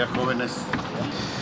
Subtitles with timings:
[0.00, 1.39] día, jóvenes.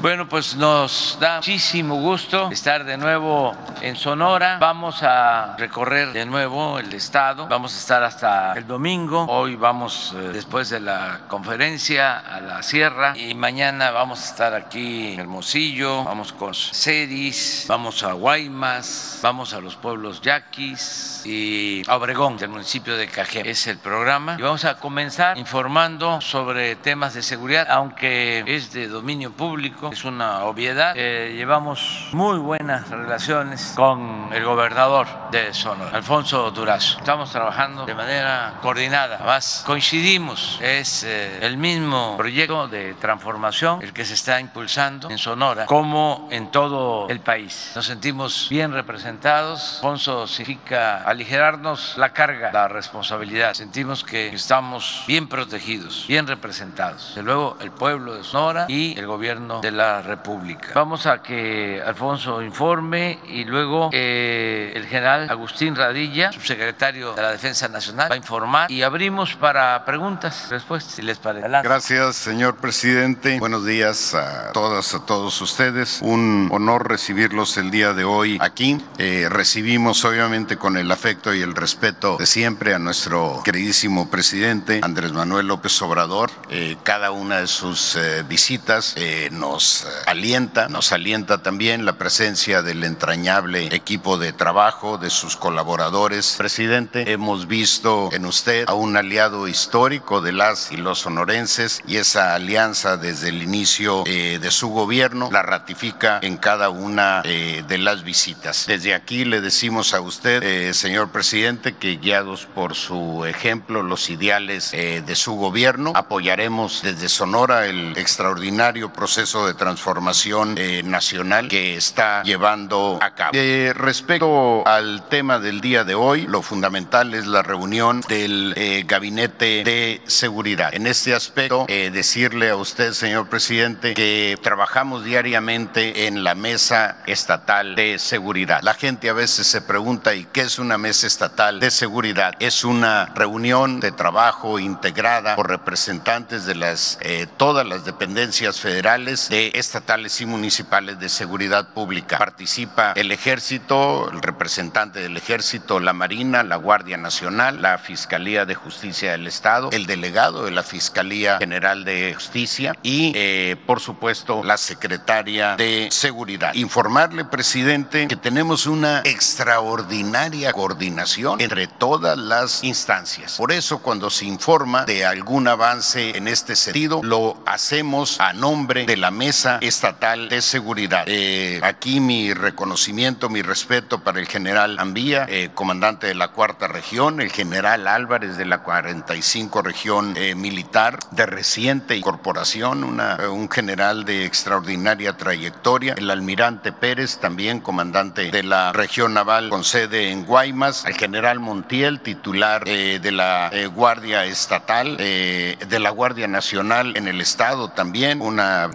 [0.00, 4.58] Bueno, pues nos da muchísimo gusto estar de nuevo en Sonora.
[4.58, 7.46] Vamos a recorrer de nuevo el estado.
[7.46, 9.24] Vamos a estar hasta el domingo.
[9.28, 13.16] Hoy vamos, eh, después de la conferencia, a la sierra.
[13.16, 16.02] Y mañana vamos a estar aquí en Hermosillo.
[16.02, 22.50] Vamos con Cedis, vamos a Guaymas, vamos a los pueblos yaquis y a Obregón, del
[22.50, 23.48] municipio de Cajé.
[23.48, 24.36] Es el programa.
[24.38, 30.04] Y vamos a comenzar informando sobre temas de seguridad, aunque es de dominio público es
[30.04, 30.94] una obviedad.
[30.96, 36.98] Eh, llevamos muy buenas relaciones con el gobernador de Sonora, Alfonso Durazo.
[36.98, 39.16] Estamos trabajando de manera coordinada.
[39.16, 40.58] Además, coincidimos.
[40.62, 46.28] Es eh, el mismo proyecto de transformación el que se está impulsando en Sonora como
[46.30, 47.72] en todo el país.
[47.74, 49.76] Nos sentimos bien representados.
[49.76, 53.54] Alfonso significa aligerarnos la carga, la responsabilidad.
[53.54, 57.14] Sentimos que estamos bien protegidos, bien representados.
[57.14, 60.68] De luego, el pueblo de Sonora y el gobierno de la República.
[60.74, 67.30] Vamos a que Alfonso informe y luego eh, el general Agustín Radilla, subsecretario de la
[67.32, 71.48] Defensa Nacional, va a informar y abrimos para preguntas, respuestas, si les parece.
[71.48, 73.38] Gracias, señor presidente.
[73.38, 76.00] Buenos días a todas, a todos ustedes.
[76.02, 78.78] Un honor recibirlos el día de hoy aquí.
[78.98, 84.80] Eh, recibimos obviamente con el afecto y el respeto de siempre a nuestro queridísimo presidente
[84.82, 86.30] Andrés Manuel López Obrador.
[86.50, 88.94] Eh, cada una de sus visitas
[89.30, 95.36] nos eh, alienta, nos alienta también la presencia del entrañable equipo de trabajo de sus
[95.36, 96.34] colaboradores.
[96.36, 101.96] Presidente, hemos visto en usted a un aliado histórico de las y los sonorenses y
[101.96, 107.64] esa alianza desde el inicio eh, de su gobierno la ratifica en cada una eh,
[107.66, 108.66] de las visitas.
[108.66, 114.72] Desde aquí le decimos a usted, señor presidente, que guiados por su ejemplo, los ideales
[114.72, 122.22] de su gobierno, apoyaremos desde Sonora el extraordinario proceso de transformación eh, nacional que está
[122.22, 123.30] llevando a cabo.
[123.34, 128.84] Eh, respecto al tema del día de hoy, lo fundamental es la reunión del eh,
[128.86, 130.74] Gabinete de Seguridad.
[130.74, 137.74] En este aspecto, decirle a usted, señor presidente, que trabajamos diariamente en la Mesa Estatal
[137.74, 138.60] de Seguridad.
[138.62, 142.34] La gente a veces se pregunta, ¿y qué es una Mesa Estatal de Seguridad?
[142.38, 146.98] Es una reunión de trabajo integrada por representantes de las,
[147.36, 152.18] todas las dependencias federales estatales y municipales de seguridad pública.
[152.18, 158.54] Participa el ejército, el representante del ejército, la Marina, la Guardia Nacional, la Fiscalía de
[158.54, 164.42] Justicia del Estado, el delegado de la Fiscalía General de Justicia y, eh, por supuesto,
[164.44, 166.54] la secretaria de Seguridad.
[166.54, 173.36] Informarle, presidente, que tenemos una extraordinaria coordinación entre todas las instancias.
[173.36, 178.86] Por eso, cuando se informa de algún avance en este sentido, lo hacemos a nombre
[178.86, 181.04] de la estatal de seguridad.
[181.06, 186.68] Eh, aquí mi reconocimiento, mi respeto para el general Ambía, eh, comandante de la cuarta
[186.68, 194.04] región, el general Álvarez de la 45 región eh, militar de reciente incorporación, un general
[194.04, 200.24] de extraordinaria trayectoria, el almirante Pérez, también comandante de la región naval con sede en
[200.24, 207.20] Guaymas, el general Montiel, titular de la Guardia Estatal, de la Guardia Nacional en el
[207.20, 208.68] Estado también, una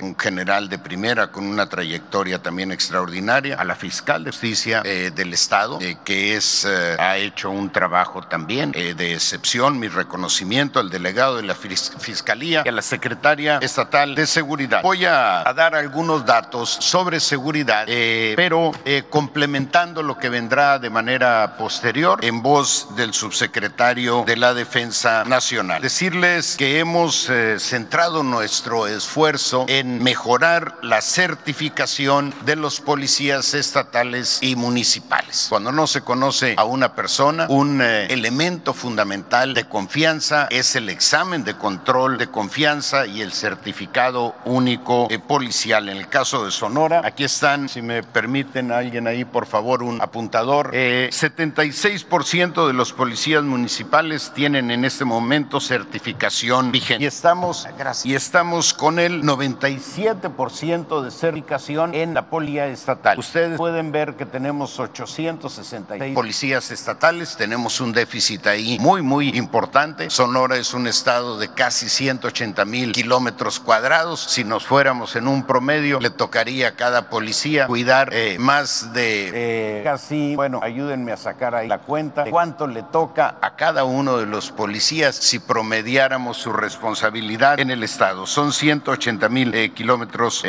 [0.00, 5.10] un general de primera con una trayectoria también extraordinaria, a la fiscal de justicia eh,
[5.14, 10.80] del Estado, eh, que es, eh, ha hecho un trabajo también de excepción, mi reconocimiento
[10.80, 14.82] al delegado de la Fiscalía y a la secretaria estatal de Seguridad.
[14.82, 18.72] Voy a, dar algunos datos sobre seguridad, pero
[19.10, 25.80] complementando lo que vendrá de manera posterior en voz del subsecretario de la Defensa Nacional.
[25.80, 34.56] Decirles que hemos centrado nuestro esfuerzo en mejorar la certificación de los policías estatales y
[34.56, 35.46] municipales.
[35.48, 40.88] Cuando no se conoce a una persona, un eh, elemento fundamental de confianza es el
[40.88, 45.88] examen de control de confianza y el certificado único eh, policial.
[45.88, 50.00] En el caso de Sonora, aquí están, si me permiten alguien ahí, por favor, un
[50.00, 50.72] apuntador.
[50.72, 57.04] 76% eh, de los policías municipales tienen en este momento certificación vigente.
[57.04, 57.66] Y estamos,
[58.04, 63.18] y estamos con el 95 97% de certificación en la policía estatal.
[63.18, 70.10] Ustedes pueden ver que tenemos 866 policías estatales, tenemos un déficit ahí muy, muy importante.
[70.10, 74.20] Sonora es un estado de casi 180 mil kilómetros cuadrados.
[74.20, 79.80] Si nos fuéramos en un promedio, le tocaría a cada policía cuidar eh, más de
[79.80, 84.18] eh, casi, bueno, ayúdenme a sacar ahí la cuenta cuánto le toca a cada uno
[84.18, 88.26] de los policías si promediáramos su responsabilidad en el estado.
[88.26, 90.42] Son 180 mil eh, kilómetros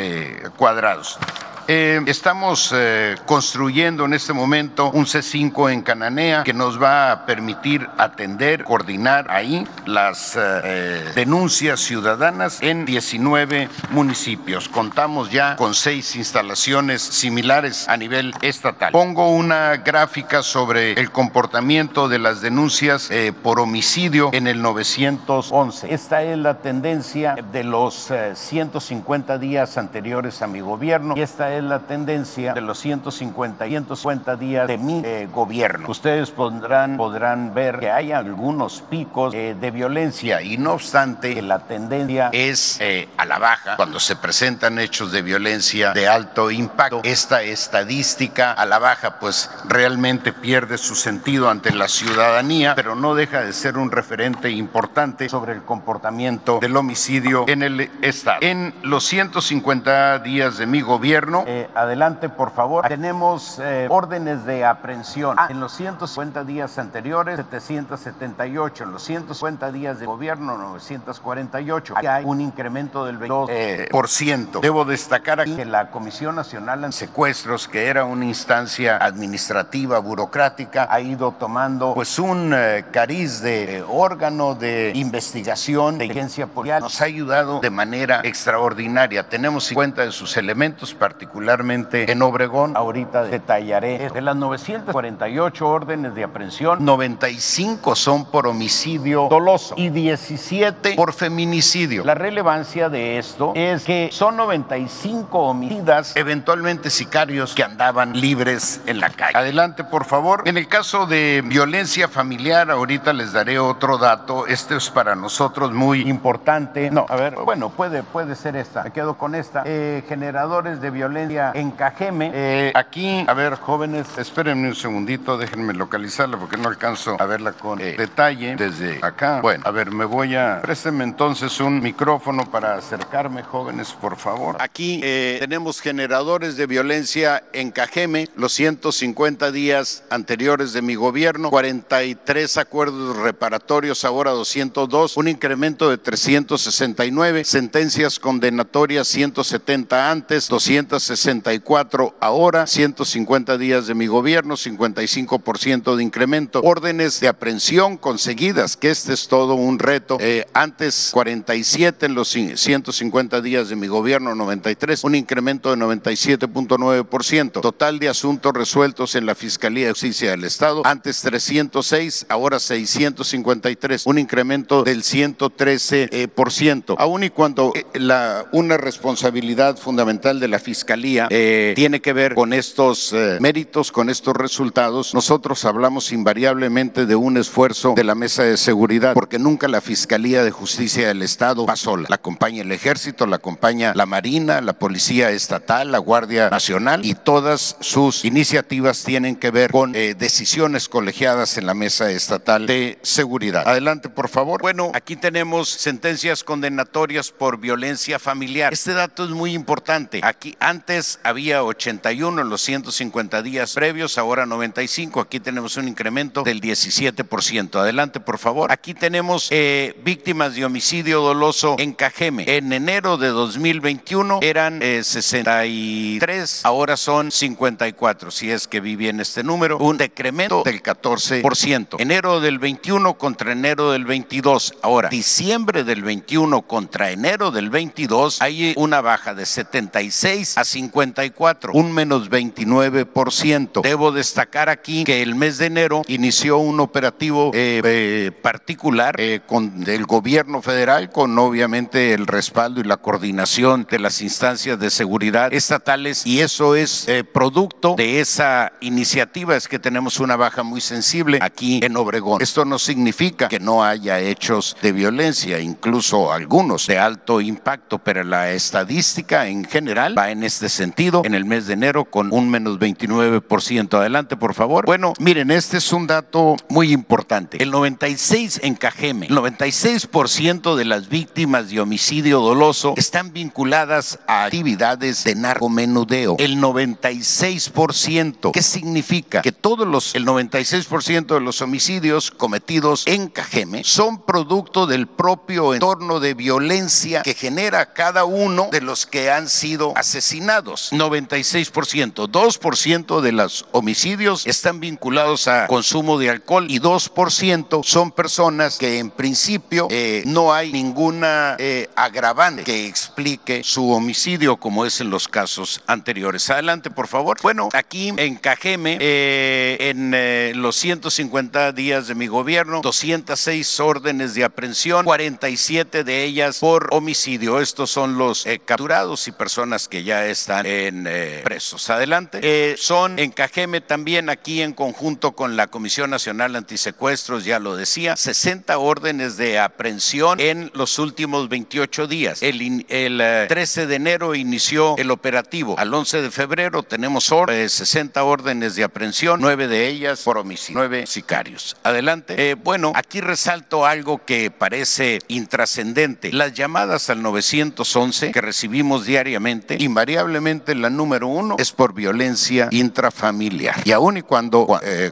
[0.56, 1.18] cuadrados.
[1.68, 7.26] Eh, estamos eh, construyendo en este momento un C5 en Cananea que nos va a
[7.26, 14.68] permitir atender, coordinar ahí las eh, denuncias ciudadanas en 19 municipios.
[14.68, 18.92] Contamos ya con seis instalaciones similares a nivel estatal.
[18.92, 23.10] Pongo una gráfica sobre el comportamiento de las denuncias
[23.42, 25.92] por homicidio en el 911.
[25.92, 31.55] Esta es la tendencia de los 150 días anteriores a mi gobierno y esta es
[31.58, 35.88] es la tendencia de los 150 y 150 días de mi eh, gobierno.
[35.88, 41.60] Ustedes podrán, podrán ver que hay algunos picos eh, de violencia y no obstante la
[41.60, 47.00] tendencia es eh, a la baja cuando se presentan hechos de violencia de alto impacto.
[47.04, 53.14] Esta estadística a la baja pues realmente pierde su sentido ante la ciudadanía, pero no
[53.14, 58.38] deja de ser un referente importante sobre el comportamiento del homicidio en el Estado.
[58.42, 62.88] En los 150 días de mi gobierno, eh, adelante, por favor.
[62.88, 65.36] Tenemos eh, órdenes de aprehensión.
[65.38, 68.82] Ah, en los 150 días anteriores, 778.
[68.82, 71.94] En los 150 días de gobierno, 948.
[71.96, 73.46] Aquí hay un incremento del 22%.
[73.48, 74.58] Eh, por ciento.
[74.58, 80.88] Debo destacar aquí que la Comisión Nacional de Secuestros, que era una instancia administrativa, burocrática,
[80.90, 82.56] ha ido tomando pues un
[82.90, 86.80] cariz de órgano de investigación, de agencia policial.
[86.82, 89.28] Nos ha ayudado de manera extraordinaria.
[89.28, 92.76] Tenemos 50 de sus elementos particulares particularmente en Obregón.
[92.76, 94.10] Ahorita detallaré.
[94.10, 102.04] De las 948 órdenes de aprehensión, 95 son por homicidio doloso y 17 por feminicidio.
[102.04, 109.00] La relevancia de esto es que son 95 homicidas, eventualmente sicarios que andaban libres en
[109.00, 109.36] la calle.
[109.36, 110.42] Adelante, por favor.
[110.46, 114.46] En el caso de violencia familiar, ahorita les daré otro dato.
[114.46, 116.90] Este es para nosotros muy importante.
[116.90, 118.84] No, a ver, bueno, puede, puede ser esta.
[118.84, 119.62] Me quedo con esta.
[119.66, 122.30] Eh, generadores de violencia en Cajeme.
[122.32, 127.52] Eh, aquí, a ver, jóvenes, espérenme un segundito, déjenme localizarla porque no alcanzo a verla
[127.52, 129.40] con eh, detalle desde acá.
[129.40, 130.60] Bueno, a ver, me voy a...
[130.62, 134.56] Présteme entonces un micrófono para acercarme, jóvenes, por favor.
[134.60, 141.50] Aquí eh, tenemos generadores de violencia en Cajeme, los 150 días anteriores de mi gobierno,
[141.50, 152.16] 43 acuerdos reparatorios, ahora 202, un incremento de 369, sentencias condenatorias 170 antes, 260 64
[152.20, 159.12] ahora, 150 días de mi gobierno, 55% de incremento, órdenes de aprehensión conseguidas, que este
[159.12, 160.18] es todo un reto.
[160.20, 167.60] Eh, antes 47 en los 150 días de mi gobierno, 93, un incremento de 97.9%.
[167.60, 174.06] Total de asuntos resueltos en la Fiscalía de Justicia del Estado, antes 306, ahora 653,
[174.06, 176.96] un incremento del 113%.
[176.98, 182.34] Aún y cuando eh, la, una responsabilidad fundamental de la Fiscalía eh, tiene que ver
[182.34, 188.14] con estos eh, méritos, con estos resultados, nosotros hablamos invariablemente de un esfuerzo de la
[188.14, 192.06] mesa de seguridad, porque nunca la Fiscalía de Justicia del Estado va sola.
[192.08, 197.14] La acompaña el Ejército, la acompaña la Marina, la Policía Estatal, la Guardia Nacional y
[197.14, 202.98] todas sus iniciativas tienen que ver con eh, decisiones colegiadas en la mesa estatal de
[203.02, 203.66] seguridad.
[203.66, 204.62] Adelante, por favor.
[204.62, 208.72] Bueno, aquí tenemos sentencias condenatorias por violencia familiar.
[208.72, 210.20] Este dato es muy importante.
[210.22, 210.85] Aquí antes
[211.24, 215.20] había 81 en los 150 días previos, ahora 95.
[215.20, 217.80] Aquí tenemos un incremento del 17%.
[217.80, 218.70] Adelante, por favor.
[218.70, 222.44] Aquí tenemos eh, víctimas de homicidio doloso en Cajeme.
[222.46, 229.20] En enero de 2021 eran 63, eh, ahora son 54, si es que vi bien
[229.20, 231.96] este número, un decremento del 14%.
[231.98, 234.74] Enero del 21 contra enero del 22.
[234.82, 241.72] Ahora, diciembre del 21 contra enero del 22, hay una baja de 76 a 54,
[241.72, 243.80] un menos 29%.
[243.80, 249.40] Debo destacar aquí que el mes de enero inició un operativo eh, eh, particular eh,
[249.46, 254.90] con el gobierno federal, con obviamente el respaldo y la coordinación de las instancias de
[254.90, 260.82] seguridad estatales y eso es producto de esa iniciativa, es que tenemos una baja muy
[260.82, 262.42] sensible aquí en Obregón.
[262.42, 268.22] Esto no significa que no haya hechos de violencia, incluso algunos de alto impacto, pero
[268.24, 272.50] la estadística en general va en este sentido en el mes de enero con un
[272.50, 273.94] menos 29%.
[273.94, 274.86] Adelante, por favor.
[274.86, 277.62] Bueno, miren, este es un dato muy importante.
[277.62, 284.44] El 96 en Cajeme, el 96% de las víctimas de homicidio doloso están vinculadas a
[284.44, 286.36] actividades de narcomenudeo.
[286.38, 288.52] El 96%.
[288.52, 289.42] ¿Qué significa?
[289.42, 295.74] Que todos los, el 96% de los homicidios cometidos en Cajeme son producto del propio
[295.74, 300.55] entorno de violencia que genera cada uno de los que han sido asesinados.
[300.64, 302.28] 96%.
[302.28, 308.98] 2% de los homicidios están vinculados a consumo de alcohol y 2% son personas que
[308.98, 315.10] en principio eh, no hay ninguna eh, agravante que explique su homicidio como es en
[315.10, 316.48] los casos anteriores.
[316.50, 317.38] Adelante, por favor.
[317.42, 324.44] Bueno, aquí en Cajeme, eh, en los 150 días de mi gobierno, 206 órdenes de
[324.44, 327.60] aprehensión, 47 de ellas por homicidio.
[327.60, 331.08] Estos son los capturados y personas que ya están en
[331.44, 331.90] presos.
[331.90, 332.76] Adelante.
[332.78, 338.16] son en Cajeme también aquí en conjunto con la Comisión Nacional Antisecuestros, ya lo decía,
[338.16, 342.42] 60 órdenes de aprehensión en los últimos 28 días.
[342.42, 345.76] El, el 13 eh, de enero inició el operativo.
[345.78, 350.78] Al 11 de febrero tenemos 60 eh, órdenes de aprehensión, nueve de ellas por homicidio,
[350.78, 351.76] nueve sicarios.
[351.82, 352.50] Adelante.
[352.50, 356.32] Eh, bueno, aquí resalto algo que parece intrascendente.
[356.32, 360.35] Las llamadas al 911 que recibimos diariamente, invariablemente
[360.74, 363.82] la número uno es por violencia intrafamiliar.
[363.84, 364.66] Y aún y cuando,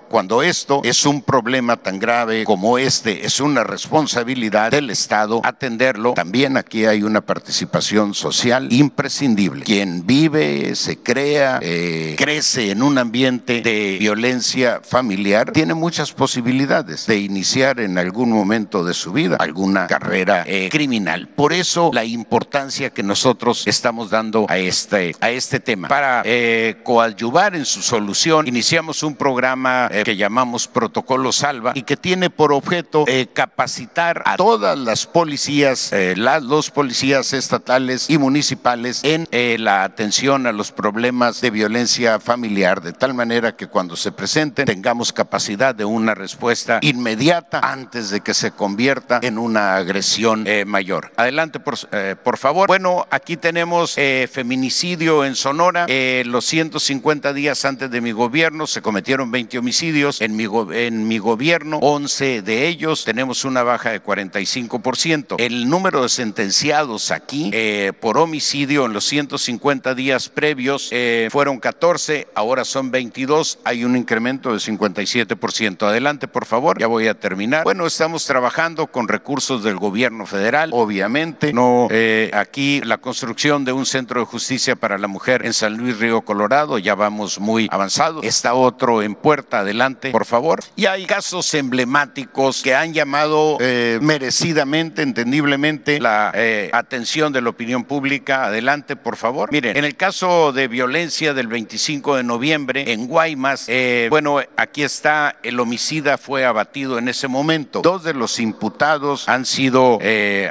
[0.08, 6.14] cuando esto es un problema tan grave como este, es una responsabilidad del Estado atenderlo.
[6.14, 9.64] También aquí hay una participación social imprescindible.
[9.64, 17.06] Quien vive, se crea, eh, crece en un ambiente de violencia familiar, tiene muchas posibilidades
[17.06, 21.28] de iniciar en algún momento de su vida alguna carrera eh, criminal.
[21.28, 25.88] Por eso la importancia que nosotros estamos dando a este, a este tema.
[25.88, 31.96] Para eh, coadyuvar en su solución, iniciamos un programa que llamamos Protocolo Salva y que
[31.96, 38.18] tiene por objeto eh, capacitar a todas las policías, eh, las, los policías estatales y
[38.18, 43.66] municipales en eh, la atención a los problemas de violencia familiar, de tal manera que
[43.66, 49.38] cuando se presenten tengamos capacidad de una respuesta inmediata antes de que se convierta en
[49.38, 51.12] una agresión mayor.
[51.16, 51.76] Adelante, por,
[52.22, 52.68] por, favor.
[52.68, 53.96] Bueno, aquí tenemos
[54.30, 55.86] feminicidio en Sonora.
[56.24, 60.20] los 150 días antes de mi gobierno se cometieron 20 homicidios.
[60.20, 65.36] En mi, gobierno, 11 de ellos tenemos una baja de 45%.
[65.38, 71.58] El número de sentenciados aquí eh, por homicidio en los 150 días previos eh, fueron
[71.58, 75.86] 14, ahora son 22, hay un incremento de 57%.
[75.86, 77.64] Adelante, por favor, ya voy a terminar.
[77.64, 83.72] Bueno, estamos trabajando con recursos del gobierno federal, obviamente, no eh, aquí la construcción de
[83.72, 87.68] un centro de justicia para la mujer en San Luis Río Colorado, ya vamos muy
[87.70, 88.22] avanzados.
[88.22, 90.60] Está otro en puerta, adelante, por favor.
[90.76, 97.48] Y hay casos emblemáticos que han llamado eh, merecidamente, entendiblemente, la eh, atención de la
[97.48, 98.44] opinión pública.
[98.44, 99.50] Adelante, por favor.
[99.50, 104.82] Miren, en el caso de violencia del 25 de noviembre en Guaymas, eh, bueno, aquí
[104.82, 107.80] está, el homicida fue abatido en ese momento.
[107.80, 109.98] Dos de los imputados han sido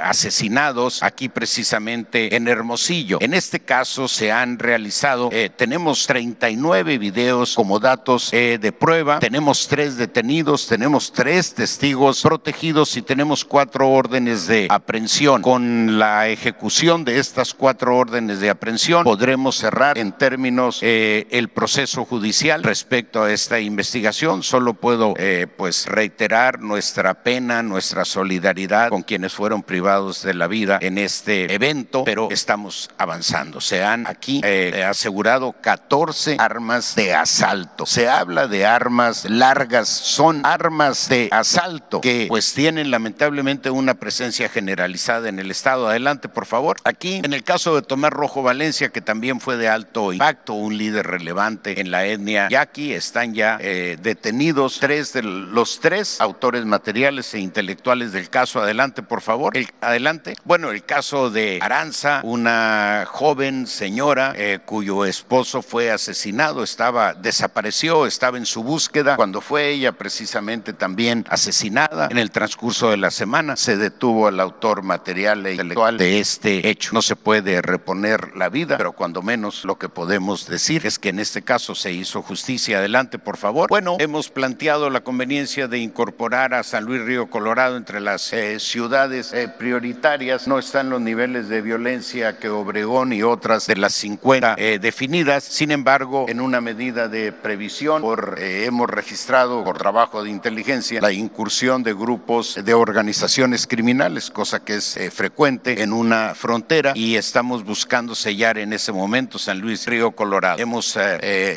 [0.02, 3.20] asesinados aquí precisamente en Hermosillo.
[3.22, 9.98] En este caso se han realizado, tenemos 39 videos como datos de prueba, tenemos tres
[9.98, 15.42] detenidos, tenemos tres testigos protegidos y tenemos cuatro órdenes de aprehensión.
[15.42, 21.50] Con la ejecución de estas cuatro órdenes de aprehensión podremos cerrar en términos eh, el
[21.50, 24.44] proceso judicial respecto a esta investigación.
[24.44, 30.48] Solo puedo eh, pues reiterar nuestra pena, nuestra solidaridad con quienes fueron privados de la
[30.48, 33.62] vida en este evento, pero estamos avanzando.
[33.62, 37.86] Se han aquí eh, asegurado 14 armas de asalto.
[37.86, 44.50] Se habla de armas largas, son armas de asalto que pues tienen lamentablemente una presencia
[44.50, 45.88] generalizada en el estado.
[45.88, 46.78] Adelante, por favor.
[46.84, 50.78] Aquí, en el caso de Tomás Rojo Valencia, que también fue de alto impacto, un
[50.78, 56.66] líder relevante en la etnia yaqui, están ya eh, detenidos tres de los tres autores
[56.66, 58.62] materiales e intelectuales del caso.
[58.62, 59.54] Adelante, por favor.
[59.82, 60.36] adelante.
[60.44, 67.14] Bueno, el caso de Aranza, una joven señora señora eh, cuyo esposo fue asesinado, estaba
[67.14, 72.10] desapareció, estaba en su búsqueda cuando fue ella precisamente también asesinada.
[72.12, 76.70] En el transcurso de la semana se detuvo al autor material e intelectual de este
[76.70, 76.92] hecho.
[76.94, 81.10] No se puede reponer la vida, pero cuando menos lo que podemos decir es que
[81.10, 82.80] en este caso se hizo justicia.
[82.80, 83.70] Adelante, por favor.
[83.70, 88.60] Bueno, hemos planteado la conveniencia de incorporar a San Luis Río Colorado entre las eh,
[88.60, 90.46] ciudades eh, prioritarias.
[90.46, 95.44] No están los niveles de violencia que Obregón y otras de las 50 eh, definidas.
[95.44, 101.12] Sin embargo, en una medida de previsión, por, hemos registrado por trabajo de inteligencia la
[101.12, 107.64] incursión de grupos de organizaciones criminales, cosa que es frecuente en una frontera y estamos
[107.64, 110.60] buscando sellar en ese momento San Luis Río Colorado.
[110.60, 110.98] Hemos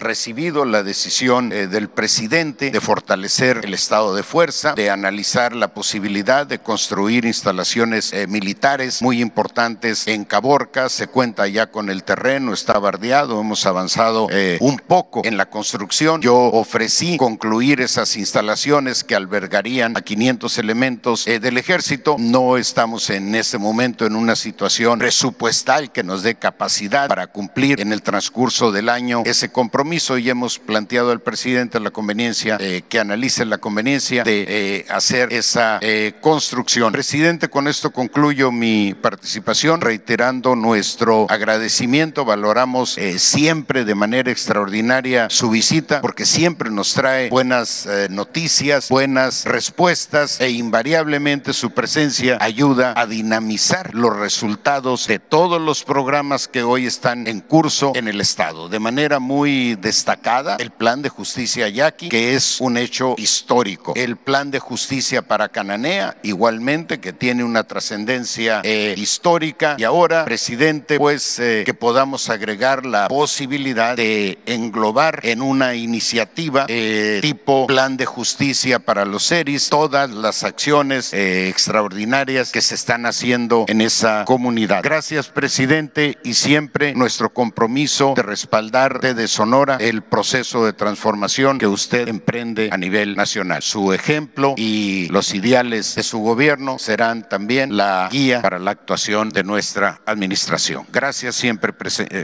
[0.01, 6.47] recibido la decisión del presidente de fortalecer el estado de fuerza, de analizar la posibilidad
[6.47, 10.89] de construir instalaciones eh, militares muy importantes en Caborca.
[10.89, 15.49] Se cuenta ya con el terreno, está bardeado, hemos avanzado eh, un poco en la
[15.49, 16.21] construcción.
[16.21, 22.17] Yo ofrecí concluir esas instalaciones que albergarían a 500 elementos eh, del ejército.
[22.19, 27.81] No estamos en ese momento en una situación presupuestal que nos dé capacidad para cumplir
[27.81, 32.99] en el transcurso del año ese compromiso y hemos planteado al presidente la conveniencia que
[32.99, 36.93] analice la conveniencia de hacer esa eh, construcción.
[36.93, 42.16] Presidente, con esto concluyo mi participación, reiterando nuestro agradecimiento.
[42.25, 48.89] Valoramos eh, siempre de manera extraordinaria su visita, porque siempre nos trae buenas eh, noticias,
[48.89, 56.49] buenas respuestas e invariablemente su presencia ayuda a dinamizar los resultados de todos los programas
[56.49, 58.69] que hoy están en curso en el Estado.
[58.69, 63.93] De manera muy destacada, el plan de justicia yaqui, que es un hecho histórico.
[63.97, 69.77] El plan de justicia para Cananea, igualmente, que tiene una trascendencia eh, histórica.
[69.79, 77.19] Y ahora, presidente, pues que podamos agregar la posibilidad de englobar en una iniciativa eh,
[77.21, 83.65] tipo plan de justicia para los seres todas las acciones extraordinarias que se están haciendo
[83.69, 84.83] en esa comunidad.
[84.83, 91.67] Gracias, presidente, y siempre nuestro compromiso de respaldar de Sonora el proceso de transformación que
[91.67, 93.63] usted emprende a nivel nacional.
[93.63, 99.31] Su ejemplo y los ideales de su gobierno serán también la guía para la actuación
[99.31, 100.87] de nuestra administración.
[100.93, 101.75] Gracias siempre, eh,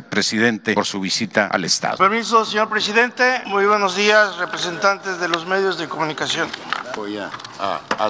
[0.09, 1.97] presidente, por su visita al Estado.
[1.97, 3.43] Permiso, señor presidente.
[3.47, 6.49] Muy buenos días, representantes de los medios de comunicación.
[6.97, 7.31] Voy a,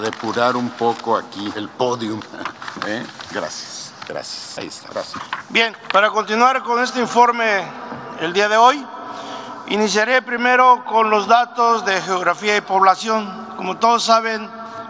[0.00, 2.20] depurar un poco aquí el podium.
[2.86, 3.04] ¿eh?
[3.32, 4.58] Gracias, gracias.
[4.58, 5.22] Ahí está, gracias.
[5.48, 7.62] Bien, para continuar con este informe
[8.20, 8.84] el día de hoy,
[9.68, 13.54] iniciaré primero con los datos de geografía y población.
[13.56, 14.48] Como todos saben,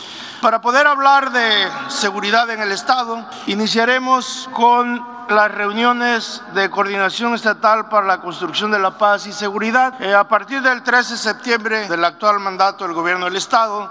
[0.43, 7.89] Para poder hablar de seguridad en el Estado, iniciaremos con las reuniones de coordinación estatal
[7.89, 10.03] para la construcción de la paz y seguridad.
[10.03, 13.89] Eh, a partir del 13 de septiembre del actual mandato del gobierno del Estado,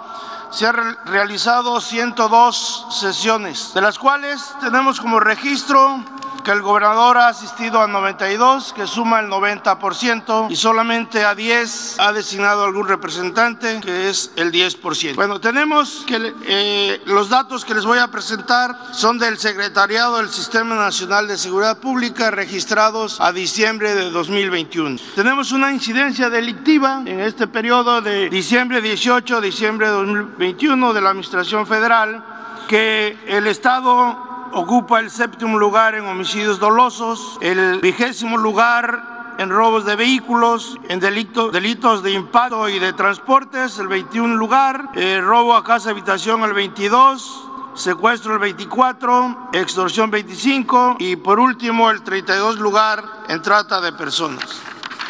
[0.50, 6.04] se han realizado 102 sesiones, de las cuales tenemos como registro
[6.44, 12.00] que el gobernador ha asistido a 92, que suma el 90%, y solamente a 10
[12.00, 15.16] ha designado algún representante, que es el 10%.
[15.16, 20.30] Bueno, tenemos que eh, los datos que les voy a presentar son del Secretariado del
[20.30, 25.00] Sistema Nacional de Seguridad Pública registrados a diciembre de 2021.
[25.16, 31.02] Tenemos una incidencia delictiva en este periodo de diciembre 18 a diciembre de 2021 de
[31.02, 32.24] la Administración Federal
[32.68, 39.86] que el Estado ocupa el séptimo lugar en homicidios dolosos, el vigésimo lugar en robos
[39.86, 45.64] de vehículos, en delitos de impacto y de transportes, el 21 lugar, eh, robo a
[45.64, 53.04] casa habitación el 22, secuestro el 24, extorsión 25 y por último el 32 lugar
[53.30, 54.62] en trata de personas.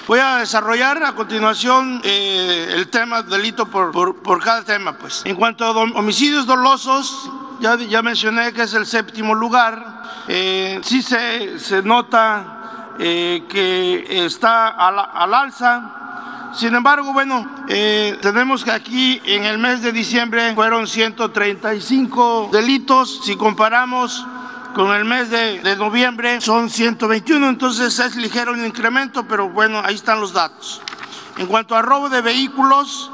[0.08, 4.94] Voy a desarrollar a continuación eh, el tema delito por, por, cada tema.
[4.98, 5.22] Pues.
[5.26, 7.30] En cuanto a homicidios dolosos,
[7.62, 10.02] ya, mencioné que es el séptimo lugar.
[10.28, 16.52] Eh, sí se, se nota eh, que está al, alza.
[16.54, 23.22] Sin embargo, bueno, eh, tenemos que aquí en el mes de diciembre fueron 135 delitos.
[23.24, 24.26] Si comparamos
[24.74, 29.82] con el mes de, de, noviembre son 121, entonces es ligero el incremento, pero bueno,
[29.86, 30.82] ahí están los datos.
[31.38, 33.12] En cuanto a robo de vehículos,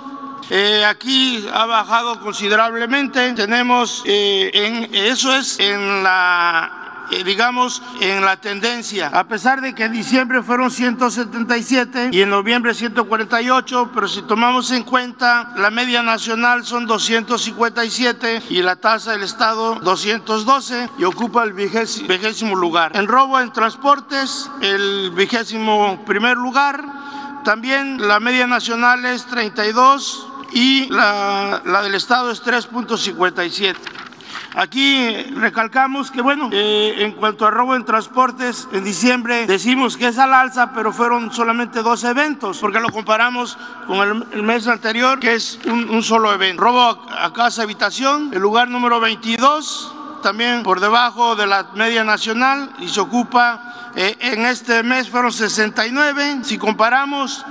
[0.49, 3.33] eh, aquí ha bajado considerablemente.
[3.33, 9.07] Tenemos, eh, en, eso es en la eh, digamos, en la tendencia.
[9.07, 14.71] A pesar de que en diciembre fueron 177 y en noviembre 148, pero si tomamos
[14.71, 21.43] en cuenta la media nacional son 257 y la tasa del Estado 212 y ocupa
[21.43, 22.91] el vigésimo lugar.
[22.93, 26.83] En robo en transportes, el vigésimo primer lugar.
[27.45, 33.75] También la media nacional es 32 y la, del Estado es 3.57.
[34.55, 40.07] Aquí recalcamos que, bueno, eh, en cuanto a robo en transportes, en diciembre decimos que
[40.07, 43.55] es al alza, pero fueron solamente dos eventos, porque lo comparamos
[43.85, 46.63] con el, mes anterior, que es un, solo evento.
[46.63, 52.71] Robo a, casa habitación, el lugar número 22, también por debajo de la media nacional,
[52.79, 56.39] y se ocupa, eh, en este mes fueron 69.
[56.43, 57.45] Si comparamos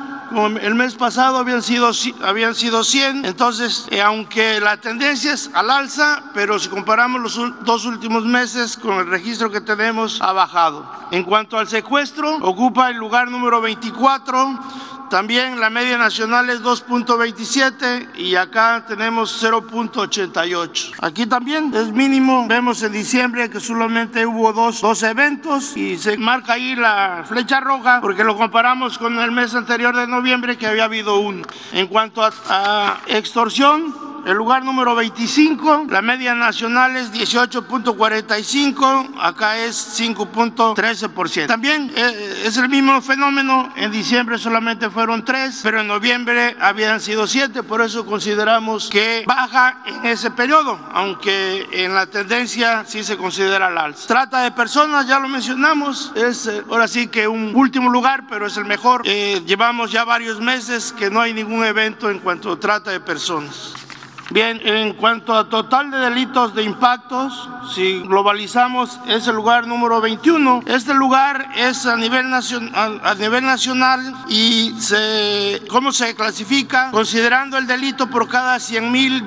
[0.61, 1.90] el mes pasado habían sido,
[2.22, 7.64] habían sido 100, entonces eh, aunque la tendencia es al alza, pero si comparamos los
[7.64, 10.90] dos últimos meses con el registro que tenemos, ha bajado.
[11.12, 14.59] En cuanto al secuestro, ocupa el lugar número 24
[15.09, 20.94] también la media nacional es 2.27 y acá tenemos 0.88.
[21.00, 22.46] Aquí también es mínimo.
[22.56, 27.60] Vemos en diciembre que solamente hubo dos, dos eventos y se marca ahí la flecha
[27.60, 31.44] roja porque lo comparamos con el mes anterior de noviembre que había habido uno.
[31.74, 40.00] En cuanto a extorsión, el lugar número 25, la media nacional es 18.45, acá es
[40.00, 41.46] 5.13%.
[41.46, 47.00] También eh, es el mismo fenómeno, en diciembre solamente fueron tres, pero en noviembre habían
[47.00, 53.04] sido siete, por eso consideramos que baja en ese periodo, aunque en la tendencia sí
[53.04, 54.08] se considera la alza.
[54.08, 58.48] Trata de personas, ya lo mencionamos, es eh, ahora sí que un último lugar, pero
[58.48, 59.02] es el mejor.
[59.04, 63.86] Eh, llevamos ya varios meses que no hay ningún evento en cuanto trata de personas.
[64.30, 70.00] Bien, en cuanto a total de delitos de impactos, si globalizamos es el lugar número
[70.00, 70.62] 21.
[70.66, 76.90] Este lugar es a nivel, nacional, a nivel nacional y se, ¿cómo se clasifica?
[76.90, 79.22] Considerando el delito por cada 100 mil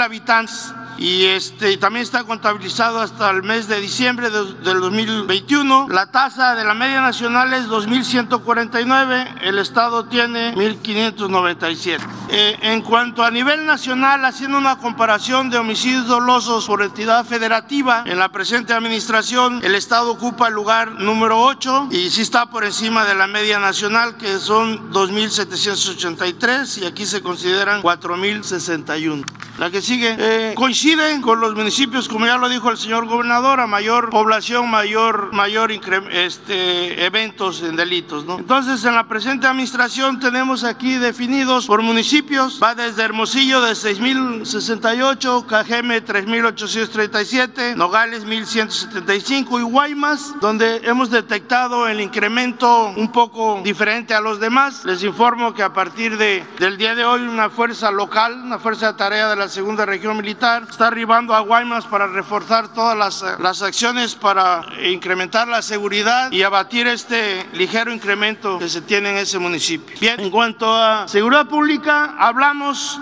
[0.00, 5.88] habitantes y este también está contabilizado hasta el mes de diciembre del 2021.
[5.90, 11.98] La tasa de la media nacional es 2.149, el Estado tiene 1.597.
[12.30, 18.04] Eh, en cuanto a nivel nacional, haciendo una comparación de homicidios dolosos por entidad federativa,
[18.06, 22.64] en la presente administración el Estado ocupa el lugar número 8 y sí está por
[22.64, 29.24] encima de la media nacional que son 2.783 y aquí se consideran 4.061.
[29.58, 30.54] La que sigue eh,
[30.84, 35.32] coinciden con los municipios, como ya lo dijo el señor gobernador, a mayor población, mayor,
[35.32, 38.26] mayor este, eventos en delitos.
[38.26, 38.38] ¿no?
[38.38, 45.46] Entonces, en la presente administración tenemos aquí definidos por municipios, va desde Hermosillo de 6.068,
[45.46, 54.20] Cajeme 3.837, Nogales 1.175 y Guaymas, donde hemos detectado el incremento un poco diferente a
[54.20, 54.84] los demás.
[54.84, 58.92] Les informo que a partir de, del día de hoy una fuerza local, una fuerza
[58.92, 63.38] de tarea de la segunda región militar, está arribando a Guaymas para reforzar todas las,
[63.38, 69.18] las acciones para incrementar la seguridad y abatir este ligero incremento que se tiene en
[69.18, 69.96] ese municipio.
[70.00, 72.98] Bien, en cuanto a seguridad pública, hablamos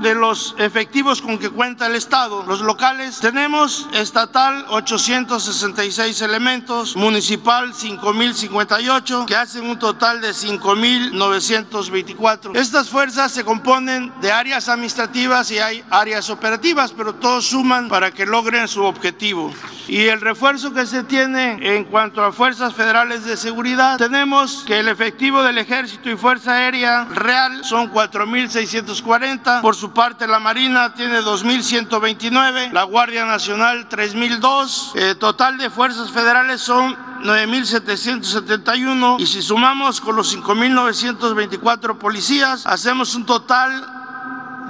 [0.00, 2.44] de los efectivos con que cuenta el Estado.
[2.46, 12.52] Los locales tenemos estatal 866 elementos, municipal 5058, que hacen un total de 5924.
[12.54, 18.10] Estas fuerzas se componen de áreas administrativas y hay áreas operativas, pero todos suman para
[18.10, 19.52] que logren su objetivo.
[19.88, 24.80] Y el refuerzo que se tiene en cuanto a fuerzas federales de seguridad, tenemos que
[24.80, 29.60] el efectivo del ejército y fuerza aérea real son 4.640.
[29.60, 34.92] Por su parte, la Marina tiene 2.129, la Guardia Nacional 3.002.
[34.96, 43.14] Eh, total de fuerzas federales son 9.771 y si sumamos con los 5.924 policías, hacemos
[43.14, 43.95] un total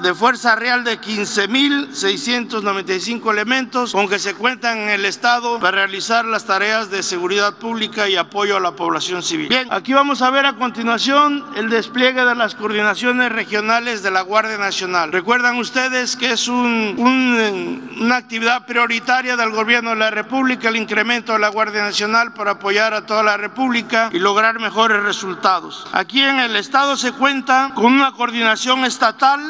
[0.02, 6.24] de Fuerza Real de 15.695 elementos con que se cuentan en el Estado para realizar
[6.24, 9.48] las tareas de seguridad pública y apoyo a la población civil.
[9.48, 14.22] Bien, aquí vamos a ver a continuación el despliegue de las coordinaciones regionales de la
[14.22, 15.12] Guardia Nacional.
[15.12, 21.38] Recuerdan ustedes que es una actividad prioritaria del Gobierno de la República el incremento de
[21.38, 25.86] la Guardia Nacional para apoyar a toda la República y lograr mejores resultados.
[25.92, 29.40] Aquí en el Estado se cuenta con una coordinación estatal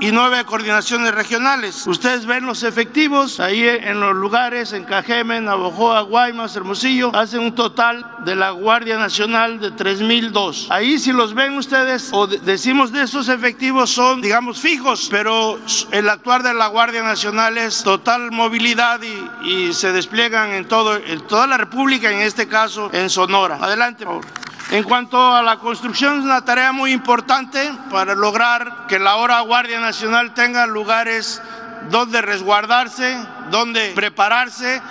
[0.00, 1.86] y nueve coordinaciones regionales.
[1.86, 7.54] Ustedes ven los efectivos ahí en los lugares, en Cajeme, Navojoa, Guaymas, Hermosillo, hacen un
[7.54, 10.66] total de la Guardia Nacional de 3.002.
[10.70, 15.58] Ahí si los ven ustedes, o decimos de esos efectivos son, digamos, fijos, pero
[15.90, 21.20] el actuar de la Guardia Nacional es total movilidad y, se despliegan en, todo, en
[21.26, 23.58] toda la República, en este caso en Sonora.
[23.60, 24.48] Adelante, por favor.
[24.70, 29.40] En cuanto a la construcción, es una tarea muy importante para lograr que la hora
[29.40, 31.40] Guardia Nacional tenga lugares
[31.88, 33.16] donde resguardarse,
[33.50, 34.82] donde prepararse,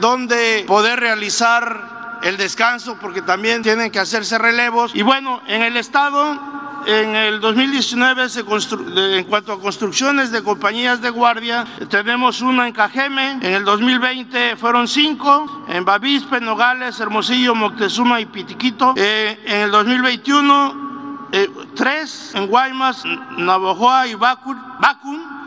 [0.00, 4.92] donde poder realizar el descanso, porque también tienen que hacerse relevos.
[4.94, 6.38] Y bueno, en el Estado
[6.86, 12.72] en el 2019, se en cuanto a construcciones de compañías de guardia, tenemos una en
[12.72, 18.94] Cajeme, en el 2020 fueron cinco, en Bavispe, Nogales, Hermosillo, Moctezuma y Pitiquito.
[18.96, 23.04] Eh, en el 2021, eh, tres en Guaymas,
[23.36, 25.37] Navojoa y Bacun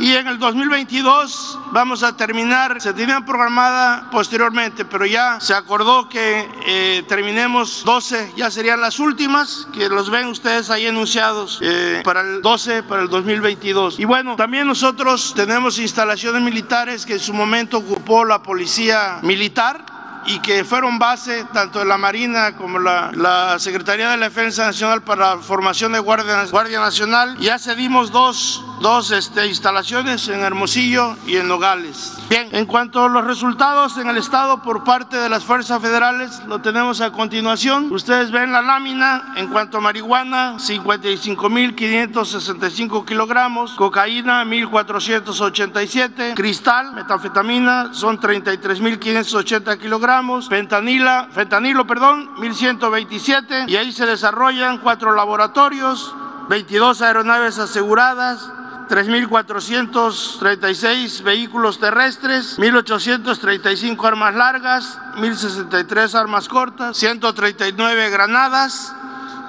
[0.00, 6.08] y en el 2022 vamos a terminar, se tenía programada posteriormente, pero ya se acordó
[6.08, 12.00] que eh, terminemos 12, ya serían las últimas, que los ven ustedes ahí anunciados eh,
[12.02, 14.00] para el 12, para el 2022.
[14.00, 19.84] Y bueno, también nosotros tenemos instalaciones militares que en su momento ocupó la policía militar
[20.24, 24.64] y que fueron base tanto de la Marina como la, la Secretaría de la Defensa
[24.64, 27.36] Nacional para la formación de Guardia, Guardia Nacional.
[27.38, 32.14] Ya cedimos dos dos este, instalaciones en Hermosillo y en Nogales.
[32.30, 36.40] Bien, en cuanto a los resultados en el Estado por parte de las fuerzas federales,
[36.46, 37.92] lo tenemos a continuación.
[37.92, 48.18] Ustedes ven la lámina en cuanto a marihuana, 55.565 kilogramos, cocaína, 1.487, cristal, metanfetamina, son
[48.18, 56.14] 33.580 kilogramos, fentanila, fentanilo, perdón, 1.127, y ahí se desarrollan cuatro laboratorios,
[56.48, 58.50] 22 aeronaves aseguradas,
[58.90, 68.92] 3.436 vehículos terrestres, 1.835 armas largas, 1.063 armas cortas, 139 granadas,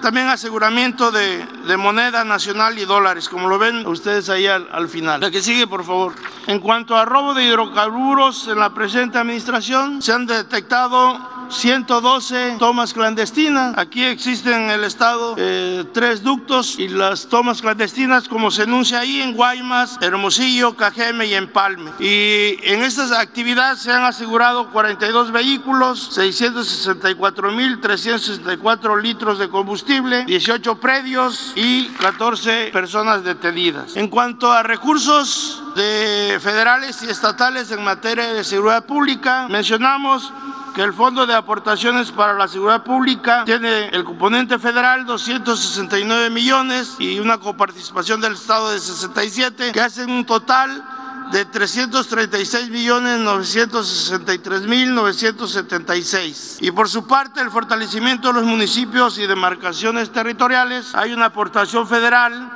[0.02, 1.46] también aseguramiento de,
[1.78, 5.22] moneda nacional y dólares, como lo ven ustedes ahí al, al, final.
[5.22, 6.14] La que sigue, por favor.
[6.48, 12.94] En cuanto a robo de hidrocarburos en la presente administración, se han detectado 112 tomas
[12.94, 13.78] clandestinas.
[13.78, 19.00] Aquí existen en el estado eh, tres ductos y las tomas clandestinas, como se enuncia
[19.00, 21.92] ahí en Guaymas, Hermosillo, Cajeme y Empalme.
[22.00, 31.52] Y en estas actividades se han asegurado 42 vehículos, 664.364 litros de combustible, 18 predios
[31.56, 33.98] y 14 personas detenidas.
[33.98, 40.32] En cuanto a recursos de federales y estatales en materia de seguridad pública, mencionamos
[40.74, 46.96] que el Fondo de Aportaciones para la Seguridad Pública tiene el componente federal 269 millones
[46.98, 50.84] y una coparticipación del Estado de 67, que hacen un total
[51.32, 56.58] de 336 millones 963 mil 976.
[56.62, 61.88] Y por su parte, el fortalecimiento de los municipios y demarcaciones territoriales, hay una aportación
[61.88, 62.52] federal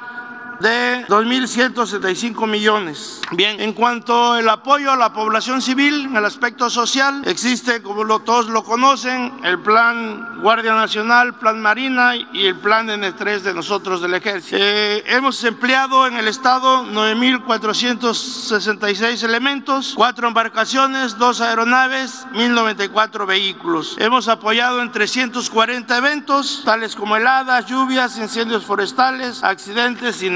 [0.60, 3.22] de 2.175 millones.
[3.32, 8.04] Bien, en cuanto al apoyo a la población civil, en el aspecto social, existe, como
[8.04, 13.54] lo, todos lo conocen, el plan Guardia Nacional, plan Marina y el plan N3 de
[13.54, 14.56] nosotros del Ejército.
[14.60, 23.96] Eh, hemos empleado en el Estado 9.466 elementos, cuatro embarcaciones, dos aeronaves, 1.094 vehículos.
[24.00, 30.30] Hemos apoyado en 340 eventos, tales como heladas, lluvias, incendios forestales, accidentes y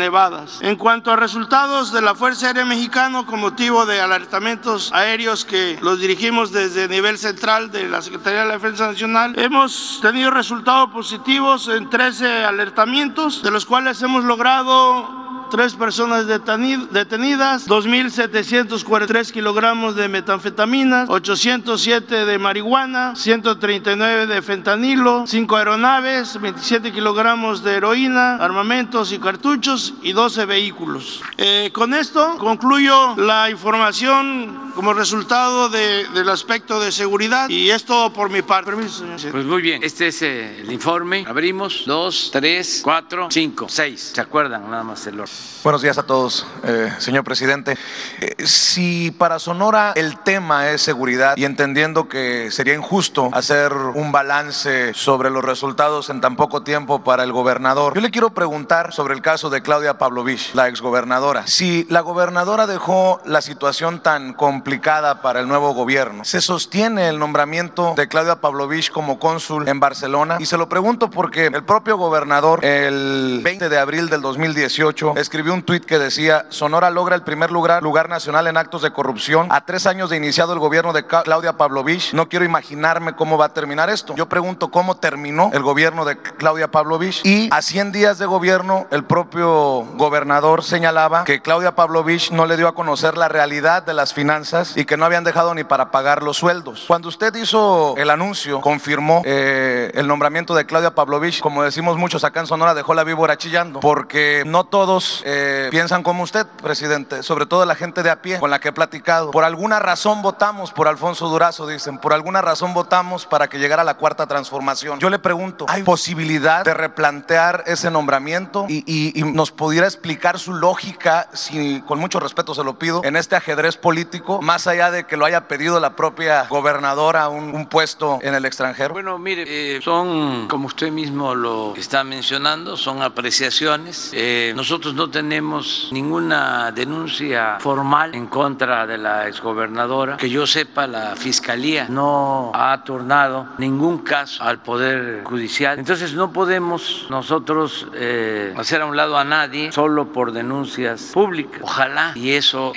[0.62, 5.78] en cuanto a resultados de la Fuerza Aérea Mexicana con motivo de alertamientos aéreos que
[5.82, 10.32] los dirigimos desde el nivel central de la Secretaría de la Defensa Nacional, hemos tenido
[10.32, 19.95] resultados positivos en 13 alertamientos, de los cuales hemos logrado tres personas detenidas, 2.743 kilogramos
[19.95, 29.12] de metanfetaminas, 807 de marihuana, 139 de fentanilo, 5 aeronaves, 27 kilogramos de heroína, armamentos
[29.12, 31.21] y cartuchos y 12 vehículos.
[31.38, 38.13] Eh, con esto concluyo la información como resultado del aspecto de seguridad y es todo
[38.13, 38.71] por mi parte.
[38.71, 39.31] Permiso, señor.
[39.31, 41.25] Pues muy bien, este es el informe.
[41.27, 44.12] Abrimos dos, tres, cuatro, cinco, seis.
[44.13, 44.69] ¿Se acuerdan?
[44.69, 45.35] Nada más el orden.
[45.63, 47.77] Buenos días a todos, eh, señor presidente.
[48.21, 54.12] Eh, si para Sonora el tema es seguridad y entendiendo que sería injusto hacer un
[54.12, 58.93] balance sobre los resultados en tan poco tiempo para el gobernador, yo le quiero preguntar
[58.93, 61.47] sobre el caso de Claudia Pavlovich, la exgobernadora.
[61.47, 67.17] Si la gobernadora dejó la situación tan complicada para el nuevo gobierno, ¿se sostiene el
[67.17, 70.38] nombramiento de Claudia Pavlovich como cónsul en Barcelona?
[70.39, 75.30] Y se lo pregunto porque el propio gobernador el 20 de abril del 2018 es
[75.30, 78.89] escribió un tuit que decía, Sonora logra el primer lugar, lugar nacional en actos de
[78.89, 79.47] corrupción.
[79.52, 83.45] A tres años de iniciado el gobierno de Claudia Pavlovich, no quiero imaginarme cómo va
[83.45, 84.15] a terminar esto.
[84.15, 88.88] Yo pregunto cómo terminó el gobierno de Claudia Pavlovich y a 100 días de gobierno
[88.89, 93.94] el propio gobernador señalaba que Claudia Pavlovich no le dio a conocer la realidad de
[93.94, 96.86] las finanzas y que no habían dejado ni para pagar los sueldos.
[96.88, 102.24] Cuando usted hizo el anuncio, confirmó eh, el nombramiento de Claudia Pavlovich, como decimos muchos
[102.24, 107.24] acá en Sonora, dejó la víbora chillando, porque no todos eh, piensan como usted, presidente,
[107.24, 109.32] sobre todo la gente de a pie con la que he platicado.
[109.32, 113.84] Por alguna razón votamos por Alfonso Durazo, dicen, por alguna razón votamos para que llegara
[113.84, 115.00] la cuarta transformación.
[115.00, 121.29] Yo le pregunto, ¿hay posibilidad de replantear ese nombramiento y, nos pudiera explicar su lógica,
[121.34, 125.15] si con mucho respeto se lo pido, en este ajedrez político, más allá de que
[125.15, 128.95] lo haya pedido la propia gobernadora un, puesto en el extranjero?
[128.95, 134.10] Bueno, mire, eh, son, como usted mismo lo está mencionando, son apreciaciones.
[134.12, 140.17] Eh, nosotros no tenemos ninguna denuncia formal en contra de la exgobernadora.
[140.17, 145.77] Que yo sepa, la fiscalía no ha turnado ningún caso al Poder Judicial.
[145.77, 151.62] Entonces no podemos nosotros eh, hacer a un lado a nadie solo por denuncias públicas.
[151.63, 152.13] Ojalá.
[152.15, 152.74] Y eso,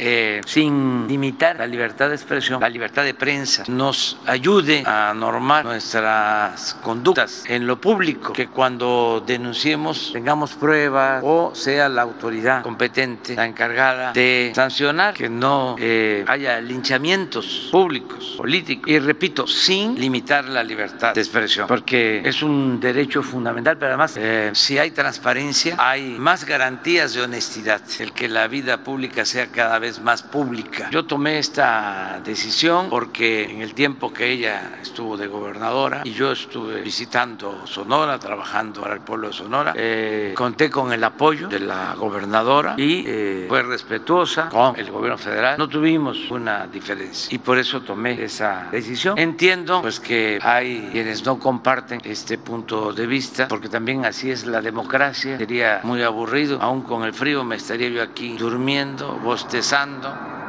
[0.47, 6.75] sin limitar la libertad de expresión, la libertad de prensa, nos ayude a normar nuestras
[6.83, 13.47] conductas en lo público, que cuando denunciemos tengamos pruebas o sea la autoridad competente la
[13.47, 20.63] encargada de sancionar, que no eh, haya linchamientos públicos, políticos, y repito, sin limitar la
[20.63, 26.17] libertad de expresión, porque es un derecho fundamental, pero además eh, si hay transparencia, hay
[26.19, 30.89] más garantías de honestidad, el que la vida pública sea cada vez más pública.
[30.91, 36.33] Yo tomé esta decisión porque en el tiempo que ella estuvo de gobernadora y yo
[36.33, 41.61] estuve visitando Sonora, trabajando para el pueblo de Sonora, eh, conté con el apoyo de
[41.61, 45.59] la gobernadora y eh, fue respetuosa con el gobierno federal.
[45.59, 49.19] No tuvimos una diferencia y por eso tomé esa decisión.
[49.19, 54.47] Entiendo pues que hay quienes no comparten este punto de vista porque también así es
[54.47, 55.39] la democracia.
[55.39, 60.42] Sería muy aburrido, aún con el frío me estaría yo aquí durmiendo, bostezando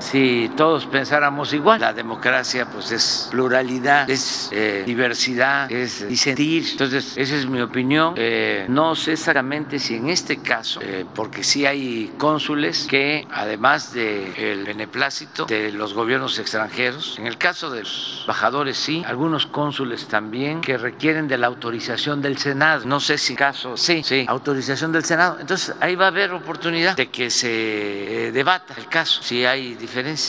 [0.00, 1.80] si todos pensáramos igual.
[1.80, 6.64] La democracia pues es pluralidad, es eh, diversidad, es disentir.
[6.70, 8.14] Entonces, esa es mi opinión.
[8.16, 13.92] Eh, no sé exactamente si en este caso, eh, porque sí hay cónsules que además
[13.92, 20.06] del beneplácito de los gobiernos extranjeros, en el caso de los embajadores sí, algunos cónsules
[20.06, 22.84] también que requieren de la autorización del Senado.
[22.86, 25.36] No sé si caso, sí, sí, autorización del Senado.
[25.40, 29.74] Entonces, ahí va a haber oportunidad de que se debata el caso, si hay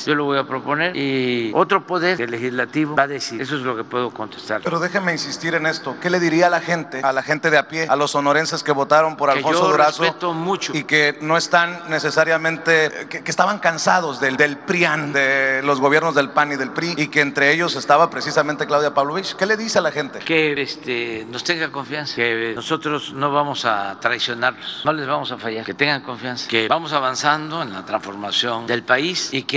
[0.06, 3.42] yo lo voy a proponer y otro poder, el legislativo, va a decir.
[3.42, 4.62] Eso es lo que puedo contestar.
[4.64, 5.96] Pero déjeme insistir en esto.
[6.02, 8.64] ¿Qué le diría a la gente, a la gente de a pie, a los sonorenses
[8.64, 10.02] que votaron por Alfonso Durazo?
[10.34, 10.76] mucho.
[10.76, 16.30] Y que no están necesariamente, que, estaban cansados del, del PRIAN, de los gobiernos del
[16.30, 19.36] PAN y del PRI, y que entre ellos estaba precisamente Claudia Pavlovich.
[19.36, 20.20] ¿Qué le dice a la gente?
[20.20, 25.38] Que este, nos tenga confianza, que nosotros no vamos a traicionarlos, no les vamos a
[25.38, 29.51] fallar, que tengan confianza, que vamos avanzando en la transformación del país y que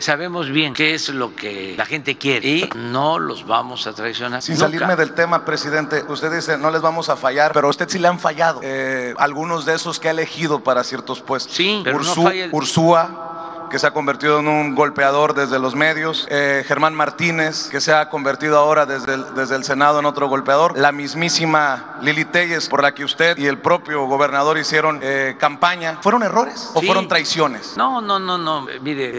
[0.00, 4.42] sabemos bien qué es lo que la gente quiere y no los vamos a traicionar.
[4.42, 7.88] Sin salirme del tema, presidente, usted dice no les vamos a fallar, pero a usted
[7.88, 11.54] sí le han fallado eh, algunos de esos que ha elegido para ciertos puestos.
[11.54, 16.28] Sí, pero no falla Ursúa que se ha convertido en un golpeador desde los medios,
[16.30, 20.28] eh, Germán Martínez, que se ha convertido ahora desde el, desde el Senado en otro
[20.28, 25.34] golpeador, la mismísima Lili Telles, por la que usted y el propio gobernador hicieron eh,
[25.40, 25.98] campaña.
[26.02, 27.76] ¿Fueron errores o fueron traiciones?
[27.76, 28.68] No, no, no, no.
[28.80, 29.10] Mire,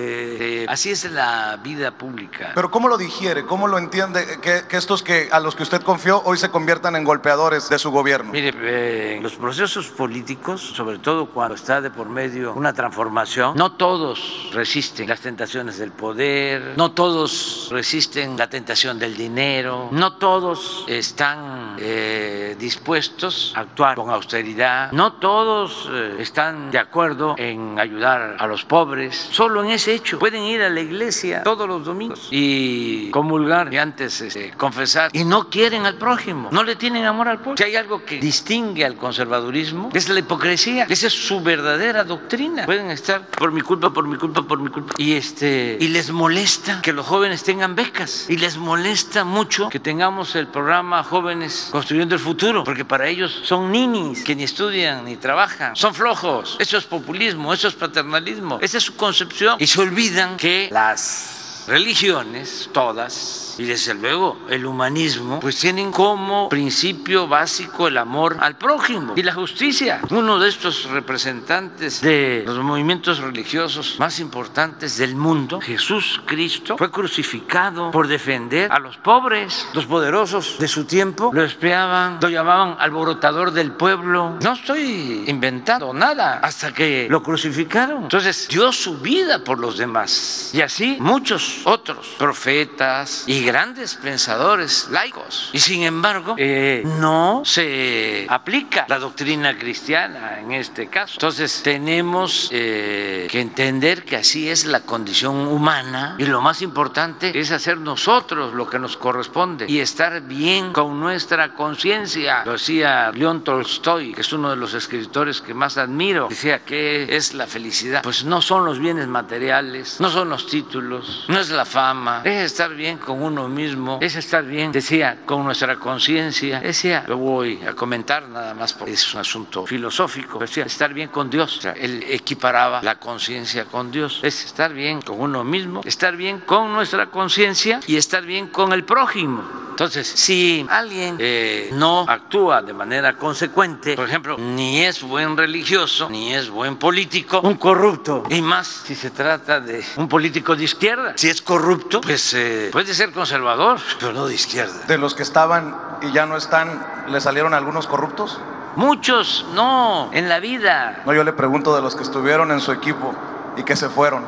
[0.64, 2.54] eh, así es la vida pública.
[2.56, 3.46] Pero ¿cómo lo digiere?
[3.46, 7.04] ¿Cómo lo entiende que, estos que a los que usted confió hoy se conviertan en
[7.04, 8.32] golpeadores de su gobierno?
[8.32, 14.45] Mire, los procesos políticos, sobre todo cuando está de por medio una transformación, no todos
[14.54, 21.76] resisten las tentaciones del poder, no todos resisten la tentación del dinero, no todos están
[21.80, 28.48] eh, dispuestos a actuar con austeridad, no todos eh, están de acuerdo en ayudar a
[28.48, 29.30] los pobres.
[29.32, 33.78] Solo en ese hecho pueden ir a la iglesia todos los domingos y comulgar y
[33.78, 37.58] antes este, confesar y no quieren al prójimo, no le tienen amor al pueblo.
[37.58, 42.66] Si hay algo que distingue al conservadurismo es la hipocresía, esa es su verdadera doctrina.
[42.66, 44.94] Pueden estar por mi culpa, por mi culpa por mi culpa.
[44.98, 49.80] Y este y les molesta que los jóvenes tengan becas y les molesta mucho que
[49.80, 55.06] tengamos el programa Jóvenes Construyendo el Futuro, porque para ellos son ninis que ni estudian
[55.06, 56.58] ni trabajan, son flojos.
[56.60, 61.35] Eso es populismo, eso es paternalismo, esa es su concepción y se olvidan que las
[61.68, 68.58] religiones, todas, y desde luego el humanismo, pues tienen como principio básico el amor al
[68.58, 70.02] prójimo y la justicia.
[70.10, 76.92] Uno de estos representantes de los movimientos religiosos más importantes del mundo, Jesús Cristo, fue
[76.92, 82.76] crucificado por defender a los pobres, los poderosos de su tiempo, lo espiaban, lo llamaban
[82.80, 84.38] alborotador del pueblo.
[84.42, 88.04] No estoy inventando nada hasta que lo crucificaron.
[88.04, 90.52] Entonces dio su vida por los demás.
[90.54, 95.50] Y así muchos otros profetas y grandes pensadores laicos.
[95.54, 101.14] Y sin embargo, eh, no se aplica la doctrina cristiana en este caso.
[101.16, 107.38] Entonces, tenemos eh, que entender que así es la condición humana y lo más importante
[107.38, 112.44] es hacer nosotros lo que nos corresponde y estar bien con nuestra conciencia.
[112.46, 116.28] Lo decía León Tolstoy, que es uno de los escritores que más admiro.
[116.30, 118.04] Decía que es la felicidad.
[118.04, 122.52] Pues no son los bienes materiales, no son los títulos, no es la fama, es
[122.52, 127.18] estar bien con un uno mismo, es estar bien, decía, con nuestra conciencia, decía, lo
[127.18, 131.58] voy a comentar nada más porque es un asunto filosófico, decía, estar bien con Dios,
[131.58, 136.16] o sea, él equiparaba la conciencia con Dios, es estar bien con uno mismo, estar
[136.16, 139.66] bien con nuestra conciencia y estar bien con el prójimo.
[139.76, 146.10] Entonces, si alguien eh, no actúa de manera consecuente, por ejemplo, ni es buen religioso,
[146.10, 150.64] ni es buen político, un corrupto, y más si se trata de un político de
[150.64, 154.86] izquierda, si es corrupto, pues eh, puede ser conservador, pero no de izquierda.
[154.88, 158.40] De los que estaban y ya no están, ¿le salieron algunos corruptos?
[158.76, 161.04] Muchos no, en la vida.
[161.06, 163.14] No, yo le pregunto de los que estuvieron en su equipo
[163.58, 164.24] y que se fueron.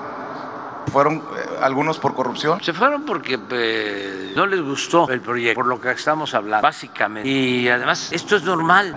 [0.91, 2.63] ¿Fueron eh, algunos por corrupción?
[2.63, 7.27] Se fueron porque eh, no les gustó el proyecto, por lo que estamos hablando, básicamente.
[7.27, 8.95] Y además, esto es normal.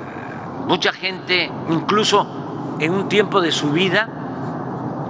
[0.66, 4.08] Mucha gente, incluso en un tiempo de su vida,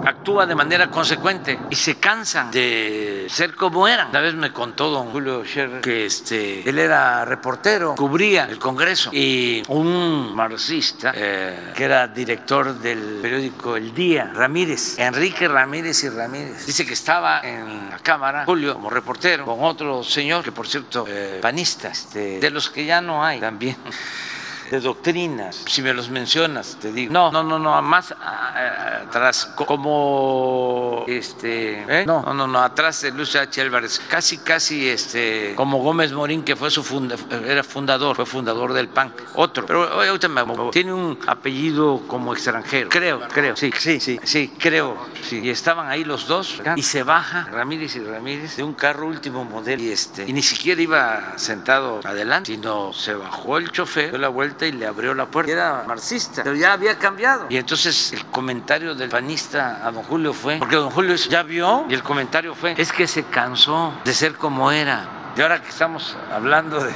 [0.05, 4.11] actúa de manera consecuente y se cansan de ser como eran.
[4.11, 9.11] Una vez me contó don Julio Scherer que este, él era reportero, cubría el Congreso
[9.13, 16.09] y un marxista eh, que era director del periódico El Día, Ramírez, Enrique Ramírez y
[16.09, 20.67] Ramírez, dice que estaba en la Cámara, Julio, como reportero, con otro señor que por
[20.67, 23.77] cierto, eh, panista, este, de los que ya no hay también
[24.71, 25.65] de doctrinas.
[25.67, 27.13] Si me los mencionas, te digo.
[27.13, 32.05] No, no, no, no, más atrás, como este, ¿eh?
[32.07, 33.61] no, no, no, atrás de Luis H.
[33.61, 38.73] Álvarez, casi, casi este, como Gómez Morín, que fue su funda, era fundador, fue fundador
[38.73, 39.13] del PAN.
[39.35, 44.55] Otro, pero ahorita me tiene un apellido como extranjero, creo, creo, sí, sí, sí, sí,
[44.57, 45.41] creo, sí.
[45.43, 49.45] Y estaban ahí los dos y se baja Ramírez y Ramírez de un carro último
[49.45, 54.19] modelo y este, y ni siquiera iba sentado adelante, sino se bajó el chofer, dio
[54.19, 55.53] la vuelta y le abrió la puerta.
[55.53, 57.47] Era marxista, pero ya había cambiado.
[57.49, 61.87] Y entonces el comentario del panista a don Julio fue, porque don Julio ya vio,
[61.89, 65.33] y el comentario fue, es que se cansó de ser como era.
[65.37, 66.93] Y ahora que estamos hablando de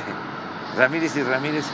[0.77, 1.67] Ramírez y Ramírez,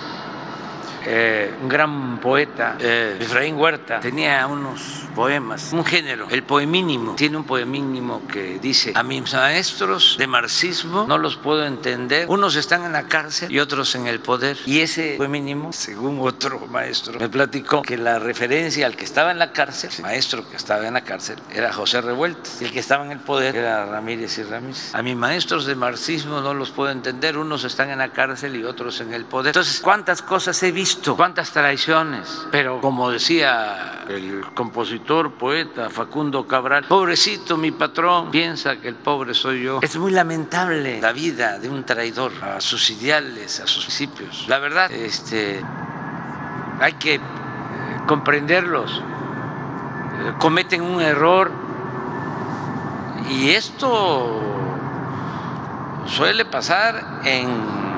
[1.06, 4.80] eh, un gran poeta, eh, Efraín Huerta, tenía unos
[5.14, 7.14] poemas, un género, el poemínimo.
[7.14, 12.56] Tiene un poemínimo que dice, a mis maestros de marxismo no los puedo entender, unos
[12.56, 14.58] están en la cárcel y otros en el poder.
[14.66, 19.38] Y ese poemínimo, según otro maestro, me platicó que la referencia al que estaba en
[19.38, 22.80] la cárcel, el maestro que estaba en la cárcel, era José Revueltas, y el que
[22.80, 24.94] estaba en el poder era Ramírez y Ramírez.
[24.94, 28.64] A mis maestros de marxismo no los puedo entender, unos están en la cárcel y
[28.64, 29.50] otros en el poder.
[29.50, 30.89] Entonces, ¿cuántas cosas he visto?
[31.16, 32.46] ¿Cuántas traiciones?
[32.50, 39.34] Pero como decía el compositor, poeta Facundo Cabral, pobrecito mi patrón, piensa que el pobre
[39.34, 39.80] soy yo.
[39.82, 44.46] Es muy lamentable la vida de un traidor a sus ideales, a sus principios.
[44.48, 45.62] La verdad, este,
[46.80, 47.20] hay que eh,
[48.06, 49.00] comprenderlos.
[49.00, 51.52] Eh, cometen un error
[53.30, 54.40] y esto
[56.06, 57.89] suele pasar en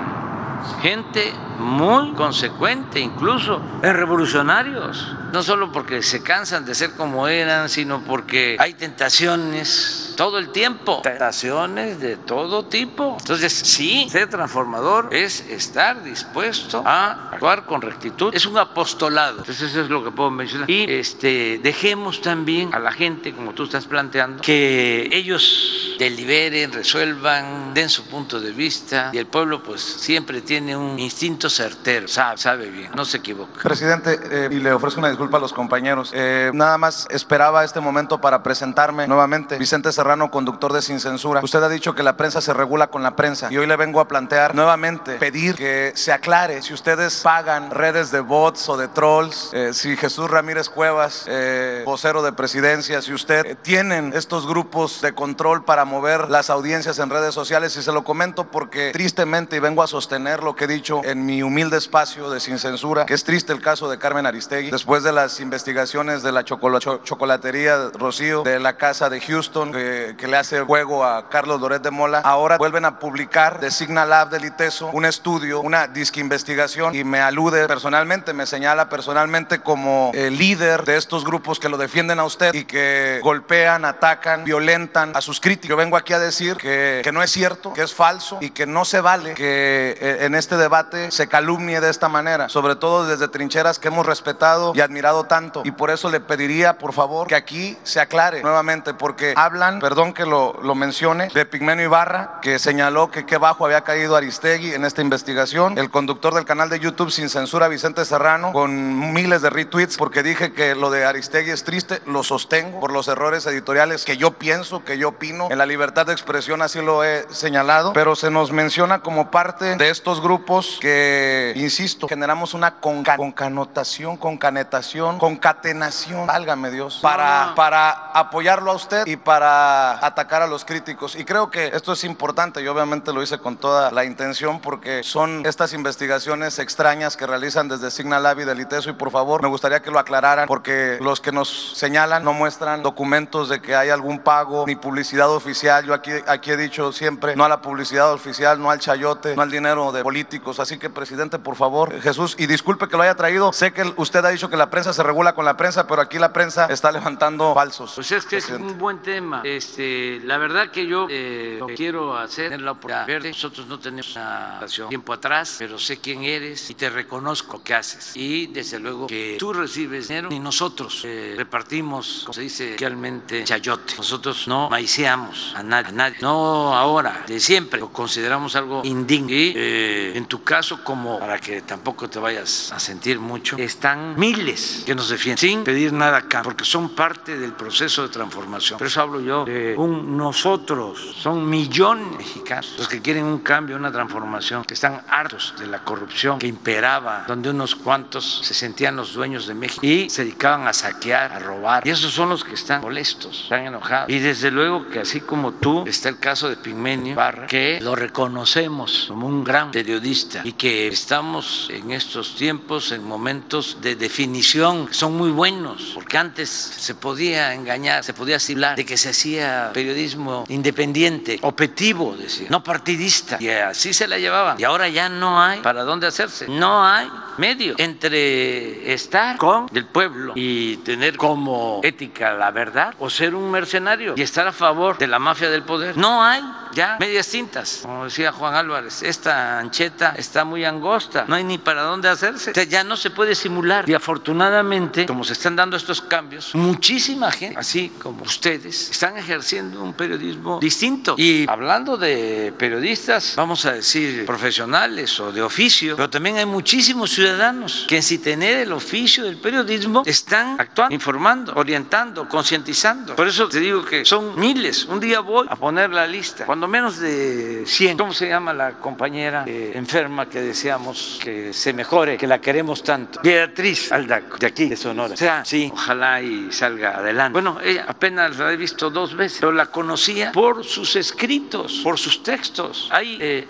[0.80, 7.68] gente muy consecuente, incluso en revolucionarios no solo porque se cansan de ser como eran,
[7.68, 13.16] sino porque hay tentaciones todo el tiempo, tentaciones de todo tipo.
[13.18, 18.34] Entonces, sí, ser transformador es estar dispuesto a actuar con rectitud.
[18.34, 19.38] Es un apostolado.
[19.38, 20.70] Entonces, eso es lo que puedo mencionar.
[20.70, 27.72] Y este, dejemos también a la gente, como tú estás planteando, que ellos deliberen, resuelvan,
[27.72, 29.10] den su punto de vista.
[29.14, 33.62] Y el pueblo, pues, siempre tiene un instinto certero, sabe, sabe bien, no se equivoca.
[33.62, 36.10] Presidente, eh, y le ofrezco una disculpa a los compañeros.
[36.14, 39.58] Eh, nada más esperaba este momento para presentarme nuevamente.
[39.58, 41.40] Vicente Serrano, conductor de Sin Censura.
[41.42, 44.00] Usted ha dicho que la prensa se regula con la prensa y hoy le vengo
[44.00, 48.88] a plantear nuevamente, pedir que se aclare si ustedes pagan redes de bots o de
[48.88, 54.46] trolls, eh, si Jesús Ramírez Cuevas, eh, vocero de presidencia, si usted eh, tienen estos
[54.46, 58.90] grupos de control para mover las audiencias en redes sociales y se lo comento porque
[58.92, 62.58] tristemente y vengo a sostener lo que he dicho en mi humilde espacio de Sin
[62.58, 66.44] Censura, que es triste el caso de Carmen Aristegui, después de las investigaciones de la
[66.44, 71.90] chocolatería Rocío, de la casa de Houston, que, le hace juego a Carlos Loret de
[71.90, 76.94] Mola, ahora vuelven a publicar de Signal Lab del ITESO un estudio, una disque investigación
[76.94, 82.18] y me alude personalmente, me señala personalmente como líder de estos grupos que lo defienden
[82.18, 85.68] a usted y que golpean, atacan, violentan a sus críticos.
[85.68, 88.66] Yo vengo aquí a decir que, que no es cierto, que es falso y que
[88.66, 93.06] no se vale que eh, en este debate se calumnie de esta manera, sobre todo
[93.06, 95.62] desde trincheras que hemos respetado y admirado tanto.
[95.64, 100.12] Y por eso le pediría, por favor, que aquí se aclare nuevamente, porque hablan, perdón
[100.12, 104.74] que lo, lo mencione, de Pigmenio Ibarra, que señaló que qué bajo había caído Aristegui
[104.74, 109.42] en esta investigación, el conductor del canal de YouTube Sin Censura, Vicente Serrano, con miles
[109.42, 113.44] de retweets, porque dije que lo de Aristegui es triste, lo sostengo por los errores
[113.46, 117.26] editoriales que yo pienso, que yo opino, en la libertad de expresión así lo he
[117.30, 123.16] señalado, pero se nos menciona como parte de estos grupos que, insisto, generamos una conca
[123.16, 130.64] concanotación, concanetación, concatenación, válgame Dios, para, para apoyarlo a usted y para atacar a los
[130.64, 131.16] críticos.
[131.16, 135.02] Y creo que esto es importante, yo obviamente lo hice con toda la intención porque
[135.02, 139.48] son estas investigaciones extrañas que realizan desde Signal y del ITESO y por favor me
[139.48, 143.90] gustaría que lo aclararan porque los que nos señalan no muestran documentos de que hay
[143.90, 145.84] algún pago ni publicidad oficial.
[145.84, 149.42] Yo aquí, aquí he dicho siempre no a la publicidad oficial, no al chayote, no
[149.42, 150.60] al dinero de políticos.
[150.60, 153.52] Así que presidente, por favor, Jesús, y disculpe que lo haya traído.
[153.52, 156.18] Sé que usted ha dicho que la prensa se regula con la prensa, pero aquí
[156.18, 157.92] la prensa está levantando falsos.
[157.94, 158.66] Pues es que presidente.
[158.66, 159.42] es un buen tema.
[159.44, 163.28] Este, la verdad que yo eh, lo que quiero hacer es la oportunidad verde.
[163.30, 167.62] Nosotros no tenemos una relación tiempo atrás, pero sé quién eres y te reconozco lo
[167.62, 168.16] que haces.
[168.16, 173.44] Y desde luego que tú recibes dinero y nosotros eh, repartimos, como se dice realmente,
[173.44, 173.94] chayote.
[173.96, 176.16] Nosotros no maiceamos a nadie, a nadie.
[176.20, 177.80] No ahora, de siempre.
[177.80, 179.30] Lo consideramos algo indigno.
[179.30, 184.18] Y eh, en tu caso, como para que tampoco te vayas a sentir mucho, están
[184.18, 188.78] miles que nos defienden sin pedir nada acá, porque son parte del proceso de transformación.
[188.78, 191.16] Por eso hablo yo de un nosotros.
[191.18, 195.84] Son millones mexicanos los que quieren un cambio, una transformación, que están hartos de la
[195.84, 200.66] corrupción que imperaba, donde unos cuantos se sentían los dueños de México y se dedicaban
[200.66, 201.86] a saquear, a robar.
[201.86, 204.10] Y esos son los que están molestos, están enojados.
[204.10, 207.94] Y desde luego que así como tú, está el caso de Pigmenio Barra, que lo
[207.94, 214.86] reconocemos como un gran periodista y que estamos en estos tiempos en momentos de definición
[214.92, 219.72] son muy buenos, porque antes se podía engañar, se podía asimilar de que se hacía
[219.74, 223.38] periodismo independiente, objetivo, decía, no partidista.
[223.40, 224.60] Y así se la llevaban.
[224.60, 226.46] Y ahora ya no hay para dónde hacerse.
[226.46, 227.08] No hay
[227.38, 233.50] medio entre estar con el pueblo y tener como ética la verdad o ser un
[233.50, 235.96] mercenario y estar a favor de la mafia del poder.
[235.96, 236.40] No hay
[236.72, 237.80] ya medias tintas.
[237.82, 242.50] Como decía Juan Álvarez, esta está muy angosta, no hay ni para dónde hacerse.
[242.50, 243.88] O sea, ya no se puede simular.
[243.88, 249.82] Y afortunadamente, como se están dando estos cambios, muchísima gente, así como ustedes, están ejerciendo
[249.82, 251.14] un periodismo distinto.
[251.16, 257.10] Y hablando de periodistas, vamos a decir profesionales o de oficio, pero también hay muchísimos
[257.10, 263.16] ciudadanos que sin tener el oficio del periodismo están actuando, informando, orientando, concientizando.
[263.16, 264.84] Por eso te digo que son miles.
[264.84, 267.96] Un día voy a poner la lista, cuando menos de 100.
[267.96, 272.82] ¿Cómo se llama la compañera eh, enferma que deseamos que se mejore, que la queremos
[272.82, 273.20] tanto?
[273.22, 275.14] Beatriz Aldaco, de aquí, de Sonora.
[275.14, 277.32] O sea, sí, ojalá y salga adelante.
[277.32, 281.98] Bueno, ella apenas la he visto dos veces, pero la conocía por sus escritos, por
[281.98, 282.88] sus textos.
[282.90, 283.46] Hay eh,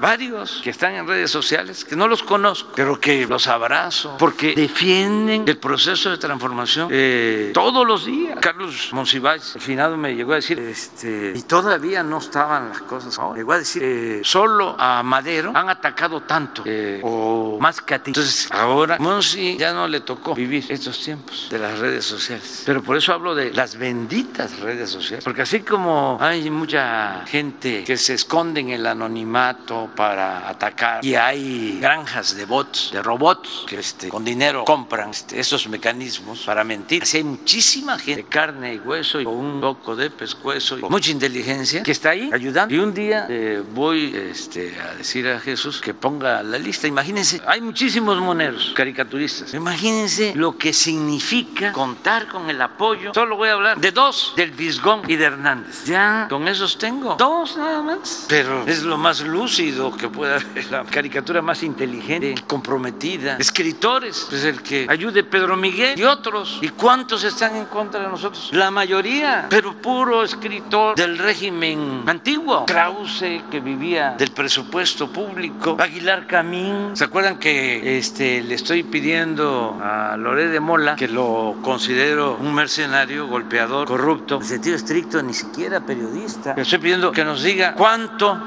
[0.00, 4.54] varios que están en redes sociales que no los conozco, pero que los abrazo, porque
[4.54, 8.38] defienden el proceso de transformación eh, todos los días.
[8.40, 13.18] Carlos Monsiváis, al final me llegó a decir, este, y todavía no estaban las cosas.
[13.34, 18.02] Llegó a decir, eh, solo a Madero han atacado tanto, eh, o más que a
[18.02, 18.10] ti.
[18.10, 22.62] Entonces, ahora Monsi ya no le tocó vivir estos tiempos de las redes sociales.
[22.64, 27.84] Pero por eso hablo de las benditas redes sociales, porque así como hay mucha gente
[27.84, 33.64] que se esconde en el anonimato para atacar y hay granjas de bots, de robots,
[33.66, 37.02] que este, con dinero compran este, esos mecanismos para mentir.
[37.02, 40.82] Así hay muchísima gente de carne y hueso y con un poco de pescuezo y
[40.82, 42.74] mucha inteligencia que está ahí ayudando.
[42.74, 46.86] Y un día eh, voy este, a decir a Jesús que ponga la lista.
[46.86, 49.54] Imagínense, hay muchísimos moneros, caricaturistas.
[49.54, 53.12] Imagínense lo que significa contar con el apoyo.
[53.14, 55.84] Solo voy a hablar de dos, del Visgón y de Hernández.
[55.84, 58.26] Ya con esos tengo dos nada más.
[58.28, 63.36] Pero es lo más lúcido que pueda haber, la caricatura más inteligente, comprometida.
[63.38, 66.58] Escritores, pues el que ayude Pedro Miguel y otros.
[66.62, 68.50] ¿Y cuántos están en contra de nosotros?
[68.52, 72.66] La mayoría, pero puro escritor del régimen antiguo.
[72.66, 75.76] Krause, que vivía del presupuesto público.
[75.80, 76.96] Aguilar Camín.
[76.96, 82.54] ¿Se acuerdan que este, le estoy pidiendo a Loré de Mola que lo considero un
[82.54, 84.36] mercenario, golpeador, corrupto?
[84.36, 86.54] En sentido estricto, ni siquiera periodista.
[86.54, 88.40] Le estoy pidiendo que nos diga cuánto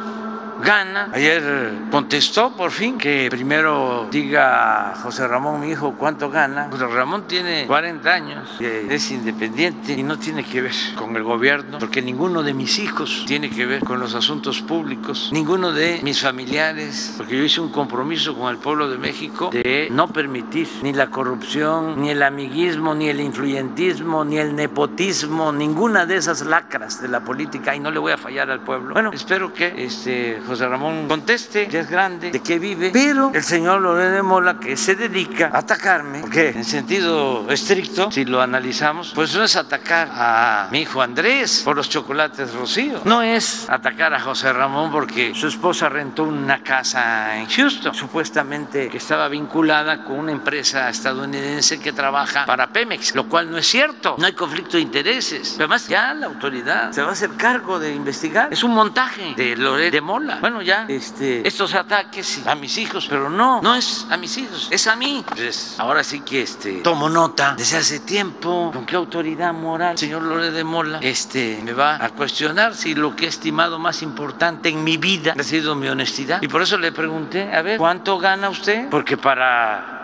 [0.64, 1.10] gana.
[1.14, 6.68] Ayer contestó por fin que primero diga José Ramón, mi hijo, cuánto gana.
[6.72, 11.80] José Ramón tiene 40 años, es independiente y no tiene que ver con el gobierno,
[11.80, 16.22] porque ninguno de mis hijos tiene que ver con los asuntos públicos, ninguno de mis
[16.22, 20.94] familiares, porque yo hice un compromiso con el pueblo de México de no permitir ni
[20.94, 27.02] la corrupción, ni el amiguismo, ni el influyentismo, ni el nepotismo, ninguna de esas lacras
[27.02, 28.94] de la política y no le voy a fallar al pueblo.
[28.94, 33.44] Bueno, espero que este José Ramón conteste, ya es grande, de qué vive, pero el
[33.44, 38.42] señor Lorenzo de Mola que se dedica a atacarme, porque en sentido estricto, si lo
[38.42, 43.70] analizamos, pues no es atacar a mi hijo Andrés por los chocolates Rocío, no es
[43.70, 49.28] atacar a José Ramón porque su esposa rentó una casa en Houston, supuestamente que estaba
[49.28, 54.26] vinculada con una empresa estadounidense que trabaja para Pemex, lo cual no es cierto, no
[54.26, 55.58] hay conflicto de intereses.
[55.58, 59.56] Además, ya la autoridad se va a hacer cargo de investigar, es un montaje de
[59.56, 64.06] Loret de Mola bueno, ya este, estos ataques a mis hijos, pero no, no es
[64.10, 65.24] a mis hijos, es a mí.
[65.28, 70.24] Pues ahora sí que este, tomo nota desde hace tiempo, con qué autoridad moral, señor
[70.24, 74.70] Lore de Mola, este, me va a cuestionar si lo que he estimado más importante
[74.70, 76.42] en mi vida ha sido mi honestidad.
[76.42, 78.90] Y por eso le pregunté, a ver, ¿cuánto gana usted?
[78.90, 79.99] Porque para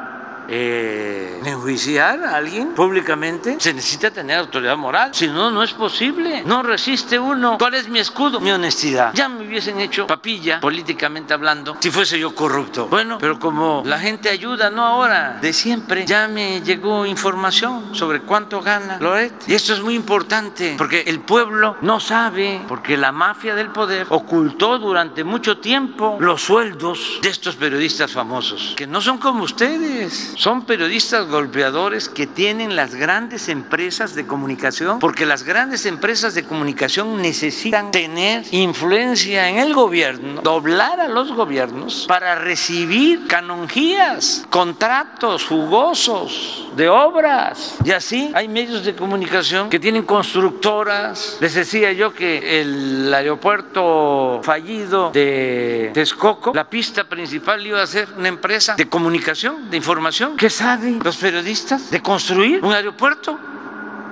[0.50, 5.10] eh, enjuiciar a alguien públicamente, se necesita tener autoridad moral.
[5.14, 6.43] Si no, no es posible.
[6.46, 7.58] No resiste uno.
[7.58, 8.39] ¿Cuál es mi escudo?
[8.39, 9.14] Mi honestidad.
[9.14, 12.88] Ya me hubiesen hecho papilla, políticamente hablando, si fuese yo corrupto.
[12.88, 18.22] Bueno, pero como la gente ayuda, no ahora, de siempre, ya me llegó información sobre
[18.22, 19.34] cuánto gana Loret.
[19.48, 24.08] Y esto es muy importante, porque el pueblo no sabe, porque la mafia del poder
[24.10, 30.35] ocultó durante mucho tiempo los sueldos de estos periodistas famosos, que no son como ustedes
[30.36, 36.44] son periodistas golpeadores que tienen las grandes empresas de comunicación, porque las grandes empresas de
[36.44, 45.46] comunicación necesitan tener influencia en el gobierno, doblar a los gobiernos para recibir canonjías, contratos
[45.46, 47.76] jugosos de obras.
[47.84, 51.38] Y así hay medios de comunicación que tienen constructoras.
[51.40, 58.10] Les decía yo que el aeropuerto fallido de Texcoco, la pista principal iba a ser
[58.18, 63.38] una empresa de comunicación, de información ¿Qué saben los periodistas de construir un aeropuerto?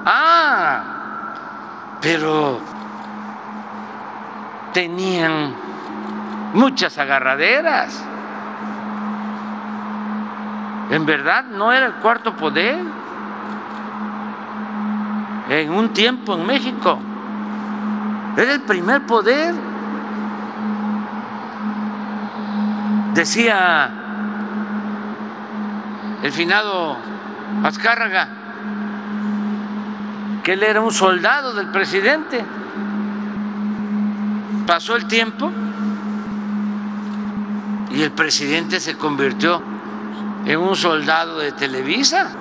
[0.05, 2.59] Ah, pero
[4.73, 5.53] tenían
[6.53, 8.03] muchas agarraderas.
[10.91, 12.77] En verdad no era el cuarto poder.
[15.49, 16.99] En un tiempo en México
[18.37, 19.53] era el primer poder.
[23.13, 24.02] Decía
[26.23, 26.97] el finado
[27.63, 28.29] Azcárraga,
[30.41, 32.43] que él era un soldado del presidente.
[34.65, 35.51] Pasó el tiempo
[37.91, 39.61] y el presidente se convirtió
[40.45, 42.31] en un soldado de Televisa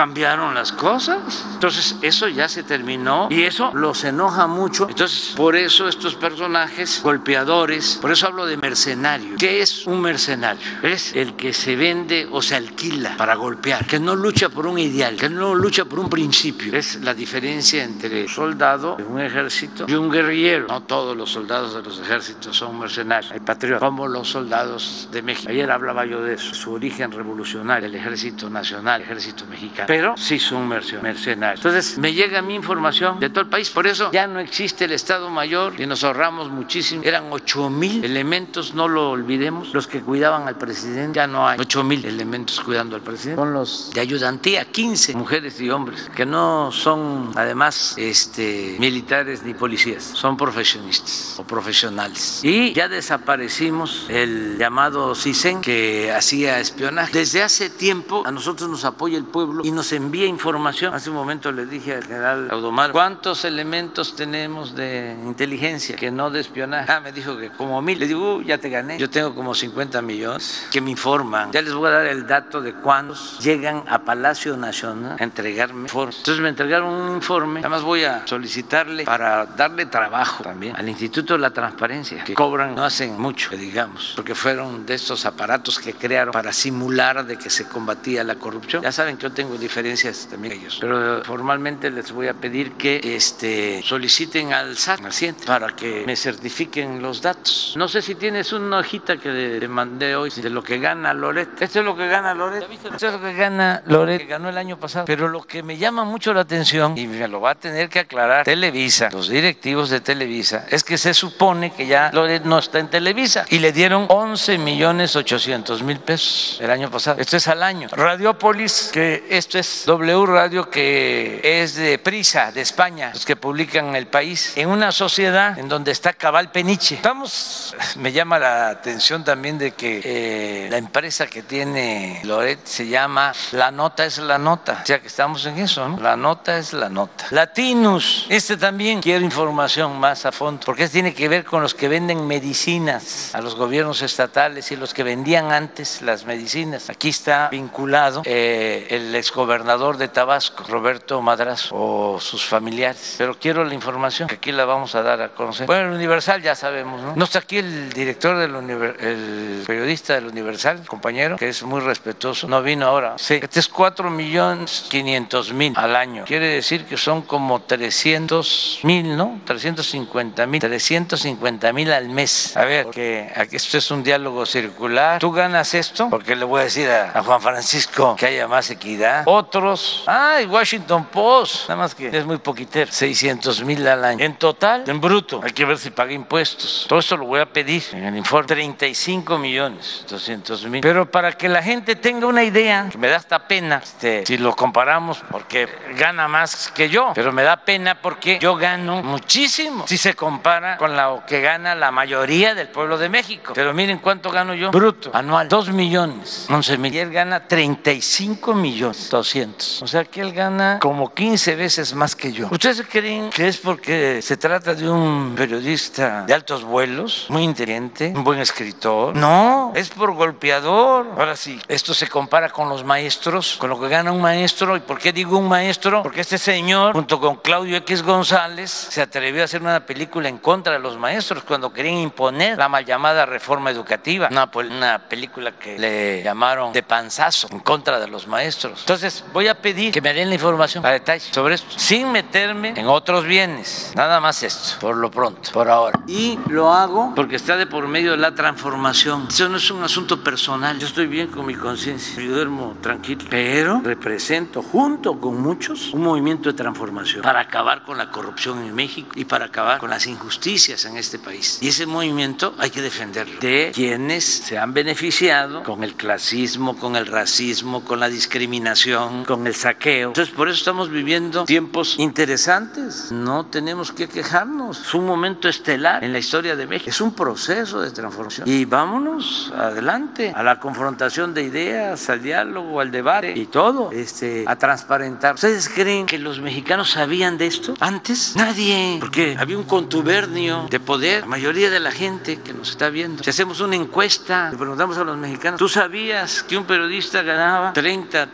[0.00, 1.44] cambiaron las cosas.
[1.52, 4.88] Entonces eso ya se terminó y eso los enoja mucho.
[4.88, 9.36] Entonces por eso estos personajes golpeadores, por eso hablo de mercenario.
[9.38, 10.62] ¿Qué es un mercenario?
[10.82, 14.78] Es el que se vende o se alquila para golpear, que no lucha por un
[14.78, 16.74] ideal, que no lucha por un principio.
[16.74, 20.66] Es la diferencia entre soldado de un ejército y un guerrillero.
[20.68, 25.20] No todos los soldados de los ejércitos son mercenarios, hay patriotas, como los soldados de
[25.20, 25.50] México.
[25.50, 30.16] Ayer hablaba yo de eso, su origen revolucionario, el ejército nacional, el ejército mexicano pero
[30.16, 31.58] sí son mercenarios.
[31.58, 34.92] Entonces me llega mi información de todo el país, por eso ya no existe el
[34.92, 37.02] Estado Mayor y nos ahorramos muchísimo.
[37.04, 41.58] Eran 8 mil elementos, no lo olvidemos, los que cuidaban al presidente, ya no hay
[41.58, 43.40] 8 mil elementos cuidando al presidente.
[43.42, 49.54] Son los de ayudantía, 15 mujeres y hombres, que no son además este, militares ni
[49.54, 52.44] policías, son profesionistas o profesionales.
[52.44, 57.10] Y ya desaparecimos el llamado CISEN que hacía espionaje.
[57.12, 60.94] Desde hace tiempo a nosotros nos apoya el pueblo nos envía información.
[60.94, 66.30] Hace un momento le dije al general Audomar, ¿cuántos elementos tenemos de inteligencia que no
[66.30, 66.90] de espionaje?
[66.90, 67.98] Ah, me dijo que como mil.
[67.98, 68.98] Le digo, uh, ya te gané.
[68.98, 71.52] Yo tengo como 50 millones que me informan.
[71.52, 75.82] Ya les voy a dar el dato de cuántos llegan a Palacio Nacional a entregarme
[75.82, 76.18] informes.
[76.18, 77.60] Entonces me entregaron un informe.
[77.60, 82.74] Además voy a solicitarle para darle trabajo también al Instituto de la Transparencia, que cobran,
[82.74, 87.50] no hacen mucho, digamos, porque fueron de estos aparatos que crearon para simular de que
[87.50, 88.82] se combatía la corrupción.
[88.82, 93.00] Ya saben que yo tengo diferencias también ellos, pero formalmente les voy a pedir que
[93.02, 95.00] este, soliciten al SAT,
[95.46, 97.74] para que me certifiquen los datos.
[97.76, 101.60] No sé si tienes una hojita que le mandé hoy de lo que gana Loret.
[101.60, 102.64] Esto es lo que gana Loret.
[102.70, 105.04] Esto es lo que gana Loret, que ganó el año pasado.
[105.04, 108.00] Pero lo que me llama mucho la atención, y me lo va a tener que
[108.00, 112.78] aclarar Televisa, los directivos de Televisa, es que se supone que ya Loret no está
[112.78, 117.20] en Televisa y le dieron 11 millones 800 mil pesos el año pasado.
[117.20, 117.88] Esto es al año.
[117.92, 123.96] Radiopolis, que esto es W Radio, que es de Prisa, de España, los que publican
[123.96, 126.96] El País, en una sociedad en donde está Cabal Peniche.
[126.96, 132.86] Estamos, me llama la atención también de que eh, la empresa que tiene Loret se
[132.86, 134.80] llama La Nota es la Nota.
[134.82, 136.00] O sea que estamos en eso, ¿no?
[136.00, 137.26] La Nota es la Nota.
[137.30, 141.88] Latinus, este también quiero información más a fondo, porque tiene que ver con los que
[141.88, 146.90] venden medicinas a los gobiernos estatales y los que vendían antes las medicinas.
[146.90, 153.14] Aquí está vinculado eh, el exgobernador de Tabasco, Roberto Madrazo, o sus familiares.
[153.16, 155.66] Pero quiero la información, que aquí la vamos a dar a conocer.
[155.66, 157.16] Bueno, el Universal ya sabemos, ¿no?
[157.16, 158.54] No está aquí el director del
[159.00, 162.48] el periodista del Universal, compañero, que es muy respetuoso.
[162.48, 163.14] No vino ahora.
[163.16, 166.24] Sí, este es 4 millones 500 mil al año.
[166.26, 169.40] Quiere decir que son como 300 mil, ¿no?
[169.46, 170.60] 350 mil.
[170.60, 172.56] 350 mil al mes.
[172.56, 175.18] A ver, porque esto es un diálogo circular.
[175.18, 179.24] Tú ganas esto, porque le voy a decir a, Juan Francisco que haya más equidad.
[179.32, 184.24] Otros, ay, Washington Post, nada más que es muy poquitero, 600 mil al año.
[184.24, 186.86] En total, en bruto, hay que ver si paga impuestos.
[186.88, 188.48] Todo esto lo voy a pedir en el informe.
[188.48, 190.80] 35 millones 200 mil.
[190.80, 194.36] Pero para que la gente tenga una idea, que me da hasta pena este, si
[194.36, 199.86] lo comparamos, porque gana más que yo, pero me da pena porque yo gano muchísimo
[199.86, 203.52] si se compara con lo que gana la mayoría del pueblo de México.
[203.54, 206.92] Pero miren cuánto gano yo bruto anual, 2 millones 11 mil.
[206.92, 209.82] Y él gana 35 millones 200.
[209.82, 212.48] O sea que él gana como 15 veces más que yo.
[212.50, 218.12] ¿Ustedes creen que es porque se trata de un periodista de altos vuelos, muy inteligente,
[218.14, 219.14] un buen escritor?
[219.14, 221.06] No, es por golpeador.
[221.18, 224.76] Ahora sí, esto se compara con los maestros, con lo que gana un maestro.
[224.76, 226.02] ¿Y por qué digo un maestro?
[226.02, 230.38] Porque este señor, junto con Claudio X González, se atrevió a hacer una película en
[230.38, 234.28] contra de los maestros cuando querían imponer la mal llamada reforma educativa.
[234.30, 238.80] Una, una película que le llamaron de panzazo en contra de los maestros.
[238.80, 242.74] Entonces, voy a pedir que me den la información a detalle sobre esto, sin meterme
[242.76, 243.92] en otros bienes.
[243.94, 246.00] Nada más esto, por lo pronto, por ahora.
[246.06, 249.26] Y lo hago porque está de por medio de la transformación.
[249.28, 250.78] Eso no es un asunto personal.
[250.78, 256.02] Yo estoy bien con mi conciencia, yo duermo tranquilo, pero represento junto con muchos un
[256.02, 260.06] movimiento de transformación para acabar con la corrupción en México y para acabar con las
[260.06, 261.58] injusticias en este país.
[261.60, 266.96] Y ese movimiento hay que defenderlo de quienes se han beneficiado con el clasismo, con
[266.96, 270.08] el racismo, con la discriminación, con el saqueo.
[270.08, 273.10] Entonces, por eso estamos viviendo tiempos interesantes.
[273.10, 274.80] No tenemos que quejarnos.
[274.80, 276.90] Es un momento estelar en la historia de México.
[276.90, 278.48] Es un proceso de transformación.
[278.48, 284.44] Y vámonos adelante a la confrontación de ideas, al diálogo, al debate y todo, este,
[284.46, 285.34] a transparentar.
[285.34, 288.34] ¿Ustedes creen que los mexicanos sabían de esto antes?
[288.36, 291.20] Nadie, porque había un contubernio de poder.
[291.22, 294.96] La mayoría de la gente que nos está viendo, si hacemos una encuesta, le preguntamos
[294.98, 298.26] a los mexicanos, ¿tú sabías que un periodista ganaba 30,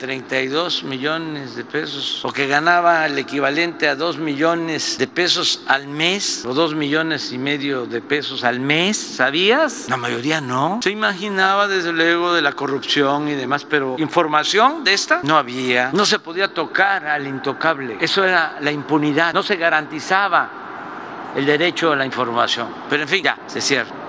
[0.46, 5.88] 32 millones de pesos o que ganaba el equivalente a 2 millones de pesos al
[5.88, 8.96] mes o 2 millones y medio de pesos al mes?
[8.96, 9.86] ¿Sabías?
[9.88, 10.78] La mayoría no.
[10.82, 15.90] Se imaginaba desde luego de la corrupción y demás, pero información de esta no había.
[15.92, 17.96] No se podía tocar al intocable.
[18.00, 19.34] Eso era la impunidad.
[19.34, 22.68] No se garantizaba el derecho a la información.
[22.88, 24.05] Pero en fin, ya, se cierra.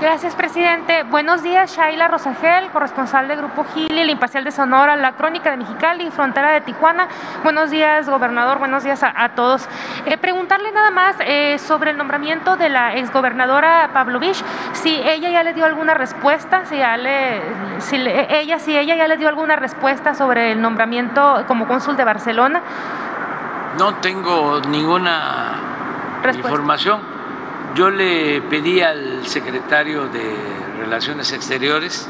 [0.00, 1.02] Gracias, presidente.
[1.02, 5.58] Buenos días, Shaila Rosagel, corresponsal de Grupo Gili, el Imparcial de Sonora, La Crónica de
[5.58, 7.06] Mexicali, Frontera de Tijuana.
[7.42, 8.58] Buenos días, gobernador.
[8.58, 9.68] Buenos días a, todos.
[10.06, 14.42] Eh, preguntarle nada más eh, sobre el nombramiento de la exgobernadora Pavlovich,
[14.72, 17.42] si ella ya le dio alguna respuesta, si, ya le,
[17.80, 22.04] si ella, si ella ya le dio alguna respuesta sobre el nombramiento como cónsul de
[22.04, 22.62] Barcelona.
[23.78, 25.60] No tengo ninguna
[26.24, 27.09] información
[27.74, 30.34] yo le pedí al secretario de
[30.78, 32.08] Relaciones Exteriores,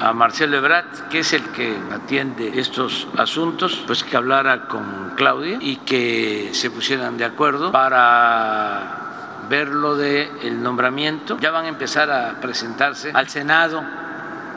[0.00, 5.58] a Marcelo Ebrat, que es el que atiende estos asuntos, pues que hablara con Claudia
[5.60, 11.38] y que se pusieran de acuerdo para ver lo del nombramiento.
[11.38, 13.82] Ya van a empezar a presentarse al Senado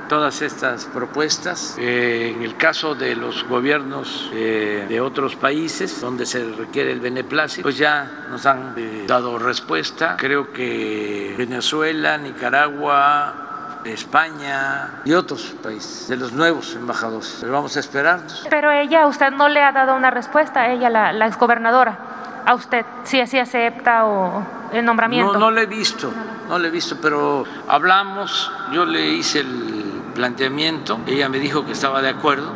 [0.07, 1.75] todas estas propuestas.
[1.77, 6.99] Eh, en el caso de los gobiernos eh, de otros países donde se requiere el
[6.99, 10.15] beneplácito, pues ya nos han eh, dado respuesta.
[10.17, 17.37] Creo que Venezuela, Nicaragua, España y otros países, de los nuevos embajadores.
[17.39, 18.45] Pero vamos a esperarnos.
[18.49, 21.97] Pero ella, usted no le ha dado una respuesta, ella, la, la exgobernadora,
[22.45, 25.33] a usted, si así acepta o el nombramiento.
[25.33, 26.11] No, no le he visto,
[26.49, 31.73] no le he visto, pero hablamos, yo le hice el planteamiento, ella me dijo que
[31.73, 32.51] estaba de acuerdo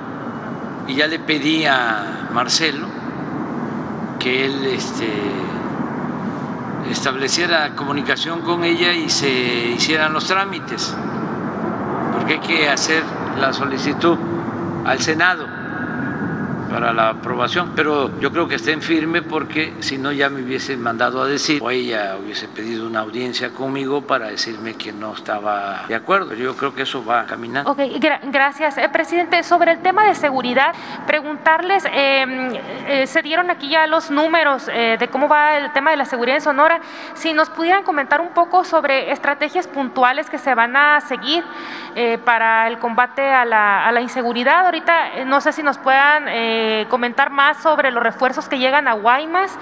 [0.87, 2.87] y ya le pedí a Marcelo
[4.17, 5.11] que él este,
[6.89, 10.95] estableciera comunicación con ella y se hicieran los trámites,
[12.13, 13.03] porque hay que hacer
[13.39, 14.17] la solicitud
[14.85, 15.58] al Senado
[16.69, 20.81] para la aprobación, pero yo creo que estén firme porque si no ya me hubiesen
[20.81, 25.85] mandado a decir o ella hubiese pedido una audiencia conmigo para decirme que no estaba
[25.87, 26.33] de acuerdo.
[26.35, 27.71] Yo creo que eso va caminando.
[27.71, 27.79] Ok,
[28.31, 28.77] gracias.
[28.77, 30.73] Eh, presidente, sobre el tema de seguridad,
[31.07, 32.53] preguntarles, em,
[32.87, 36.05] eh, se dieron aquí ya los números eh, de cómo va el tema de la
[36.05, 36.79] seguridad en Sonora,
[37.13, 41.43] si nos pudieran comentar un poco sobre estrategias puntuales que se van a seguir
[42.23, 44.65] para el combate a la, inseguridad.
[44.65, 46.58] Ahorita no sé si nos puedan eh,
[46.89, 49.57] comentar más sobre los refuerzos que llegan a Guaymas,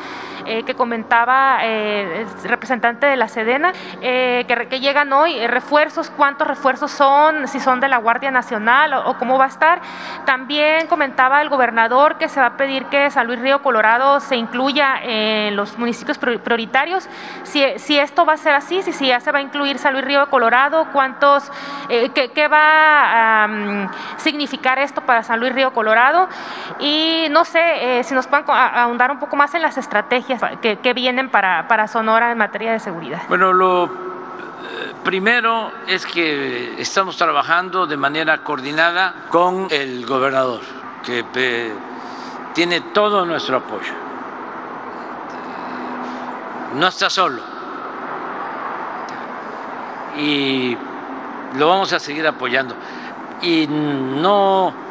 [0.45, 6.89] eh, que comentaba eh, el representante de la Sedena, que, llegan hoy, refuerzos, cuántos refuerzos
[6.91, 9.81] son, si son de la Guardia Nacional o, cómo va a estar.
[10.25, 14.37] También comentaba el gobernador que se va a pedir que San Luis Río Colorado se
[14.37, 17.09] incluya en los municipios prioritarios.
[17.43, 19.93] Si, si esto va a ser así, si, si ya se va a incluir San
[19.93, 21.51] Luis Río Colorado, cuántos,
[21.89, 26.29] qué, qué, va a significar esto para San Luis Río Colorado.
[27.29, 31.29] No sé eh, si nos pueden ahondar un poco más en las estrategias que, vienen
[31.29, 33.21] para, para, Sonora en materia de seguridad.
[33.27, 33.89] Bueno, lo eh,
[35.03, 40.61] primero es que estamos trabajando de manera coordinada con el gobernador,
[41.05, 41.23] que
[42.53, 43.93] tiene todo nuestro apoyo.
[46.73, 47.41] No está solo.
[50.17, 50.75] Y
[51.55, 52.75] lo vamos a seguir apoyando.
[53.41, 54.86] Y no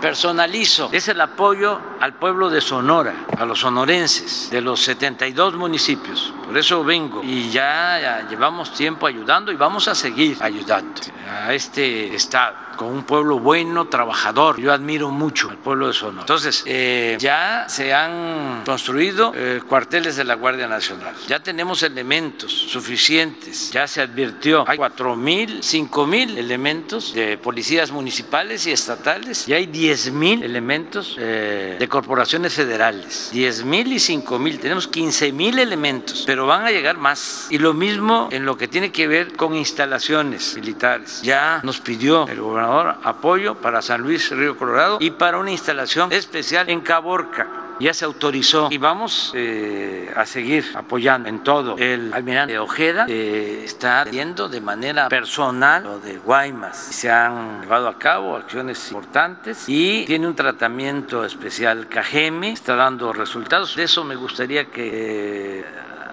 [0.00, 0.90] personalizo.
[0.92, 6.32] Es el apoyo al pueblo de Sonora, a los sonorenses, de los 72 municipios.
[6.44, 7.22] Por eso vengo.
[7.22, 13.04] Y ya, llevamos tiempo ayudando y vamos a seguir ayudando a este estado con un
[13.04, 14.60] pueblo bueno, trabajador.
[14.60, 16.20] Yo admiro mucho al pueblo de Sonora.
[16.20, 21.14] Entonces, eh, ya se han construido eh, cuarteles de la Guardia Nacional.
[21.26, 23.70] Ya tenemos elementos suficientes.
[23.70, 29.48] Ya se advirtió, hay cuatro mil, cinco mil elementos de policías municipales y estatales.
[29.48, 33.30] Y hay diez mil elementos eh, de corporaciones federales.
[33.32, 34.58] Diez mil y cinco mil.
[34.60, 37.46] Tenemos quince mil elementos, pero van a llegar más.
[37.50, 41.22] Y lo mismo en lo que tiene que ver con instalaciones militares.
[41.22, 46.12] Ya nos pidió el gobernador apoyo para San Luis Río Colorado y para una instalación
[46.12, 51.76] especial en Caborca ya se autorizó y vamos eh, a seguir apoyando en todo.
[51.78, 56.76] El almirante Ojeda eh, está yendo de manera personal lo de Guaymas.
[56.76, 63.12] Se han llevado a cabo acciones importantes y tiene un tratamiento especial Cajeme, está dando
[63.12, 63.76] resultados.
[63.76, 65.60] De eso me gustaría que...
[65.60, 65.64] Eh,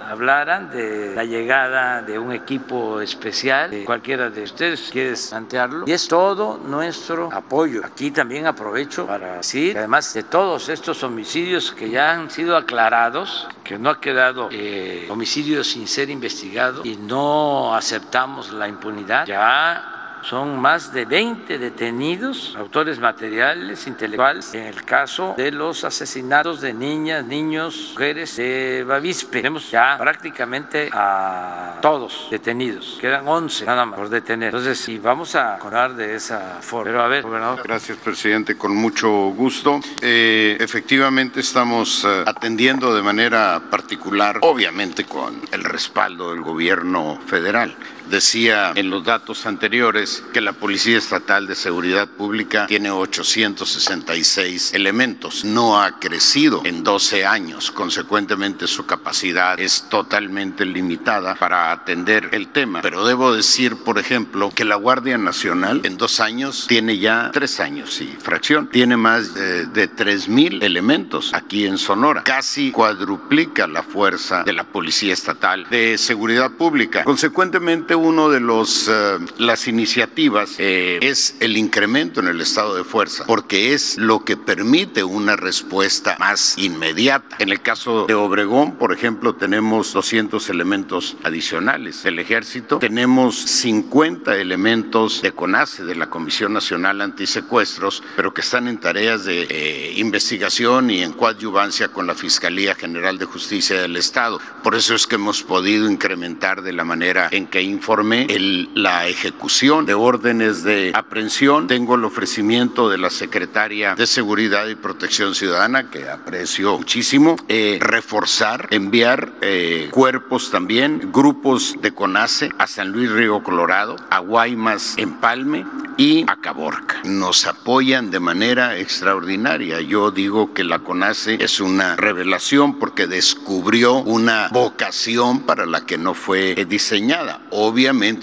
[0.09, 6.07] hablaran de la llegada de un equipo especial, cualquiera de ustedes quiere plantearlo, y es
[6.07, 7.81] todo nuestro apoyo.
[7.83, 13.47] Aquí también aprovecho para decir, además de todos estos homicidios que ya han sido aclarados,
[13.63, 19.92] que no ha quedado eh, homicidio sin ser investigado y no aceptamos la impunidad, ya
[20.23, 26.73] son más de 20 detenidos, autores materiales, intelectuales, en el caso de los asesinatos de
[26.73, 29.37] niñas, niños, mujeres de Bavispe.
[29.37, 34.47] Tenemos ya prácticamente a todos detenidos, quedan 11 nada más por detener.
[34.47, 36.85] Entonces, si vamos a acordar de esa forma.
[36.85, 37.61] Pero a ver, gobernador.
[37.63, 39.79] Gracias, presidente, con mucho gusto.
[40.01, 47.75] Eh, efectivamente, estamos eh, atendiendo de manera particular, obviamente con el respaldo del gobierno federal
[48.09, 55.43] decía en los datos anteriores que la Policía Estatal de Seguridad Pública tiene 866 elementos.
[55.45, 57.71] No ha crecido en 12 años.
[57.71, 62.81] Consecuentemente, su capacidad es totalmente limitada para atender el tema.
[62.81, 67.59] Pero debo decir, por ejemplo, que la Guardia Nacional en dos años tiene ya tres
[67.59, 68.67] años y fracción.
[68.67, 72.23] Tiene más de, de 3 mil elementos aquí en Sonora.
[72.23, 77.03] Casi cuadruplica la fuerza de la Policía Estatal de Seguridad Pública.
[77.03, 82.83] Consecuentemente, uno de los eh, las iniciativas eh, es el incremento en el estado de
[82.83, 87.37] fuerza, porque es lo que permite una respuesta más inmediata.
[87.39, 94.37] En el caso de Obregón, por ejemplo, tenemos 200 elementos adicionales del ejército, tenemos 50
[94.37, 99.93] elementos de CONACE, de la Comisión Nacional Antisecuestros, pero que están en tareas de eh,
[99.97, 104.39] investigación y en coadyuvancia con la Fiscalía General de Justicia del Estado.
[104.63, 109.09] Por eso es que hemos podido incrementar de la manera en que informé el, la
[109.09, 111.67] ejecución de órdenes de aprehensión.
[111.67, 117.79] Tengo el ofrecimiento de la secretaria de Seguridad y Protección Ciudadana, que aprecio muchísimo, eh,
[117.81, 124.93] reforzar, enviar eh, cuerpos también, grupos de CONACE a San Luis Río Colorado, a Guaymas,
[124.97, 125.65] Empalme
[125.97, 127.01] y a Caborca.
[127.03, 129.81] Nos apoyan de manera extraordinaria.
[129.81, 135.97] Yo digo que la CONACE es una revelación porque descubrió una vocación para la que
[135.97, 137.41] no fue eh, diseñada.
[137.51, 137.72] Obviamente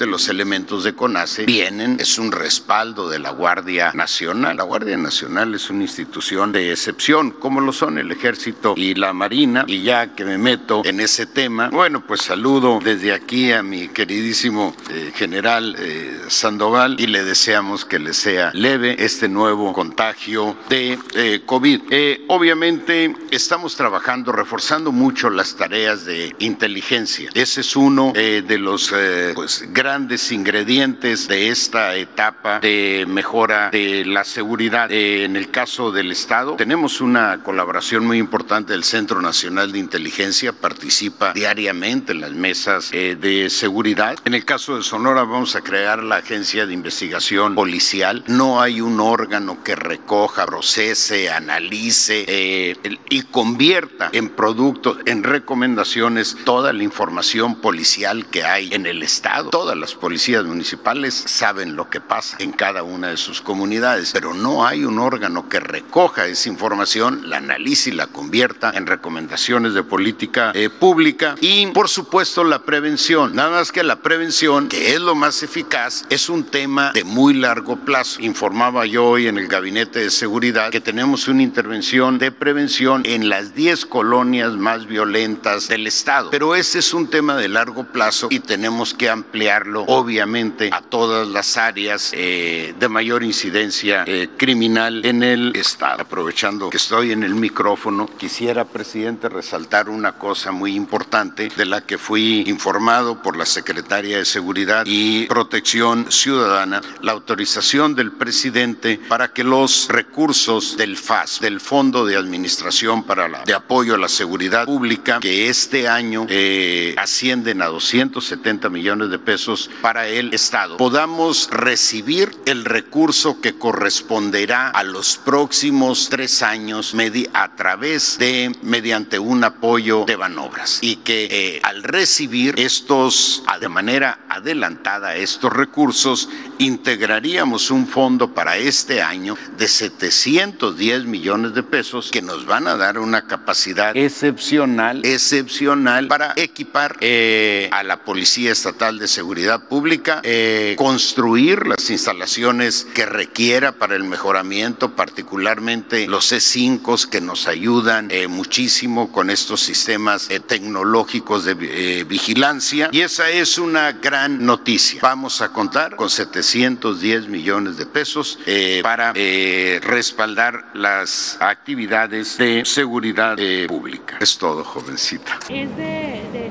[0.07, 4.57] los elementos de CONACE vienen, es un respaldo de la Guardia Nacional.
[4.57, 9.13] La Guardia Nacional es una institución de excepción, como lo son el Ejército y la
[9.13, 9.65] Marina.
[9.67, 13.89] Y ya que me meto en ese tema, bueno, pues saludo desde aquí a mi
[13.89, 20.57] queridísimo eh, general eh, Sandoval y le deseamos que le sea leve este nuevo contagio
[20.69, 21.81] de eh, COVID.
[22.29, 27.31] Obviamente estamos trabajando, reforzando mucho las tareas de inteligencia.
[27.35, 28.93] Ese es uno de los
[29.41, 34.93] pues, grandes ingredientes de esta etapa de mejora de la seguridad.
[34.93, 40.53] En el caso del Estado, tenemos una colaboración muy importante del Centro Nacional de Inteligencia,
[40.53, 44.19] participa diariamente en las mesas eh, de seguridad.
[44.27, 48.23] En el caso de Sonora, vamos a crear la Agencia de Investigación Policial.
[48.27, 52.77] No hay un órgano que recoja, procese, analice eh,
[53.09, 59.30] y convierta en productos, en recomendaciones, toda la información policial que hay en el Estado.
[59.51, 64.35] Todas las policías municipales saben lo que pasa en cada una de sus comunidades, pero
[64.35, 69.75] no hay un órgano que recoja esa información, la analice y la convierta en recomendaciones
[69.75, 73.35] de política eh, pública y, por supuesto, la prevención.
[73.35, 77.35] Nada más que la prevención, que es lo más eficaz, es un tema de muy
[77.35, 78.21] largo plazo.
[78.21, 83.29] Informaba yo hoy en el Gabinete de Seguridad que tenemos una intervención de prevención en
[83.29, 86.31] las 10 colonias más violentas del Estado.
[86.31, 91.29] Pero ese es un tema de largo plazo y tenemos que ampliarlo, obviamente, a todas
[91.29, 96.03] las áreas eh, de mayor incidencia eh, criminal en el Estado.
[96.03, 101.83] Aprovechando que estoy en el micrófono, quisiera, presidente, resaltar una cosa muy importante de la
[101.83, 109.01] que fui informado por la Secretaria de Seguridad y Protección Ciudadana, la autorización del presidente
[109.09, 113.99] para que los recursos del FAS, del Fondo de Administración para la, de Apoyo a
[113.99, 120.33] la Seguridad Pública, que este año eh, ascienden a 270 millones de pesos para el
[120.33, 126.95] Estado, podamos recibir el recurso que corresponderá a los próximos tres años
[127.33, 130.79] a través de, mediante un apoyo de Banobras.
[130.81, 138.57] Y que eh, al recibir estos, de manera adelantada, estos recursos, integraríamos un fondo para
[138.57, 145.05] este año de 710 millones de pesos que nos van a dar una capacidad excepcional,
[145.05, 152.87] excepcional para equipar eh, a la Policía Estatal de Seguridad Pública, eh, construir las instalaciones
[152.95, 159.61] que requiera para el mejoramiento, particularmente los C5 que nos ayudan eh, muchísimo con estos
[159.61, 162.89] sistemas eh, tecnológicos de vigilancia.
[162.93, 165.01] Y esa es una gran noticia.
[165.03, 168.39] Vamos a contar con 710 millones de pesos
[168.83, 173.37] para respaldar las actividades de seguridad
[173.69, 174.19] pública.
[174.21, 175.39] Es todo, jovencita.
[175.49, 176.49] ¿Es de, de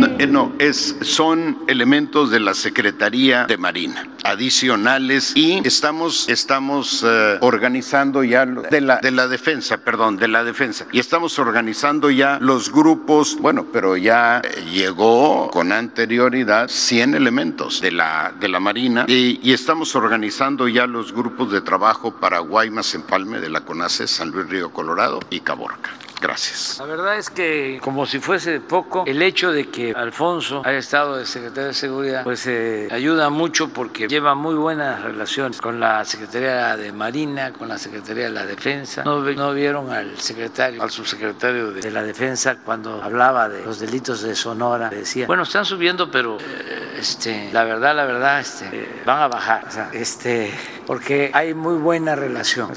[0.00, 7.04] No, eh, no, es, son elementos de la Secretaría de Marina adicionales y estamos, estamos
[7.06, 10.86] eh, organizando ya de la, de la defensa, perdón, de la defensa.
[10.90, 17.82] Y estamos organizando ya los grupos, bueno, pero ya eh, llegó con anterioridad 100 elementos
[17.82, 22.38] de la, de la Marina y, y estamos organizando ya los grupos de trabajo para
[22.38, 25.90] Guaymas, Empalme de la CONACE, San Luis Río Colorado y Caborca.
[26.20, 26.76] Gracias.
[26.78, 31.16] La verdad es que, como si fuese poco, el hecho de que Alfonso haya estado
[31.16, 36.04] de secretario de Seguridad, pues eh, ayuda mucho porque lleva muy buenas relaciones con la
[36.04, 39.02] Secretaría de Marina, con la Secretaría de la Defensa.
[39.04, 43.80] No, vi- no vieron al secretario, al subsecretario de, la Defensa cuando hablaba de los
[43.80, 44.90] delitos de Sonora.
[44.90, 49.64] Decía, bueno, están subiendo, pero eh, este, la verdad, la verdad, este, van a bajar.
[49.92, 50.52] Este,
[50.86, 52.70] porque hay muy buena relación.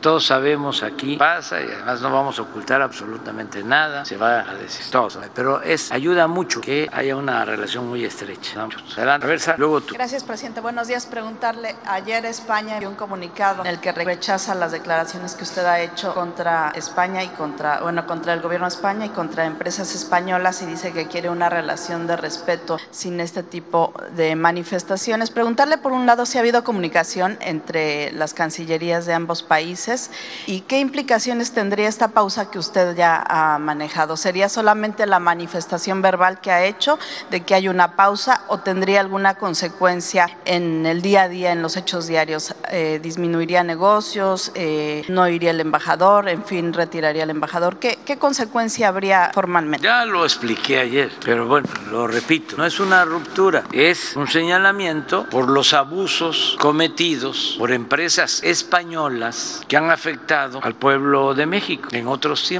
[0.00, 4.54] Todos sabemos aquí pasa y además no vamos a ocultar absolutamente nada, se va a
[4.54, 8.66] decir todo, pero es ayuda mucho que haya una relación muy estrecha.
[8.96, 9.94] Adelante, a ver, Sara, luego tú.
[9.94, 10.60] Gracias, presidente.
[10.60, 11.06] Buenos días.
[11.06, 15.80] Preguntarle, ayer España dio un comunicado en el que rechaza las declaraciones que usted ha
[15.80, 20.62] hecho contra España y contra, bueno, contra el gobierno de España y contra empresas españolas
[20.62, 25.30] y dice que quiere una relación de respeto sin este tipo de manifestaciones.
[25.30, 30.10] Preguntarle, por un lado, si ha habido comunicación entre las cancillerías de ambos países
[30.46, 34.16] y qué implicaciones tendría esta pausa que usted ya ha manejado.
[34.16, 36.98] ¿Sería solamente la manifestación verbal que ha hecho
[37.30, 41.62] de que hay una pausa o tendría alguna consecuencia en el día a día, en
[41.62, 42.54] los hechos diarios?
[42.70, 44.52] Eh, ¿Disminuiría negocios?
[44.54, 46.28] Eh, ¿No iría el embajador?
[46.28, 47.78] En fin, retiraría el embajador.
[47.78, 49.84] ¿Qué, qué consecuencia habría formalmente?
[49.86, 55.26] Ya lo expliqué ayer, pero bueno, lo repito, no es una ruptura, es un señalamiento
[55.30, 62.06] por los abusos cometidos por empresas españolas que han afectado al pueblo de México en
[62.06, 62.57] otros tiempos.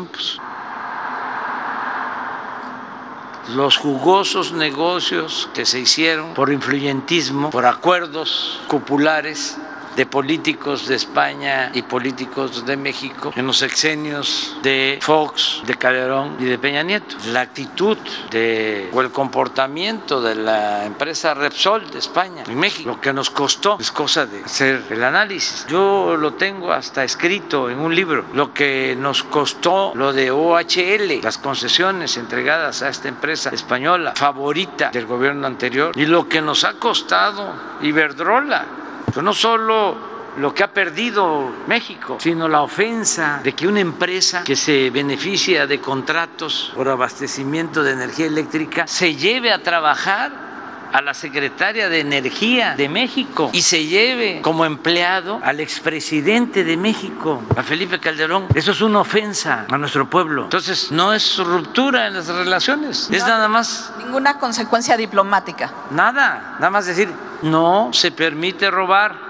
[3.55, 9.57] Los jugosos negocios que se hicieron por influyentismo, por acuerdos cupulares
[9.99, 16.37] de políticos de España y políticos de México en los sexenios de Fox, de Calderón
[16.39, 17.17] y de Peña Nieto.
[17.33, 17.99] La actitud
[18.31, 23.29] de, o el comportamiento de la empresa Repsol de España en México, lo que nos
[23.31, 25.67] costó, es cosa de hacer el análisis.
[25.69, 31.21] Yo lo tengo hasta escrito en un libro, lo que nos costó lo de OHL,
[31.25, 36.63] las concesiones entregadas a esta empresa española favorita del gobierno anterior, y lo que nos
[36.63, 38.87] ha costado Iberdrola
[39.17, 39.97] no solo
[40.39, 45.67] lo que ha perdido México, sino la ofensa de que una empresa que se beneficia
[45.67, 50.48] de contratos por abastecimiento de energía eléctrica se lleve a trabajar
[50.93, 56.77] a la secretaria de Energía de México y se lleve como empleado al expresidente de
[56.77, 58.47] México, a Felipe Calderón.
[58.55, 60.45] Eso es una ofensa a nuestro pueblo.
[60.45, 63.29] Entonces, no es ruptura en las relaciones, es No.
[63.29, 65.73] nada más Ninguna consecuencia diplomática.
[65.91, 67.11] Nada, nada más decir,
[67.43, 69.29] no se permite robar.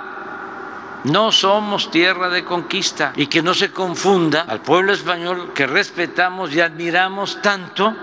[1.04, 6.52] No somos tierra de conquista y que no se confunda al pueblo español que respetamos
[6.52, 7.94] y admiramos tanto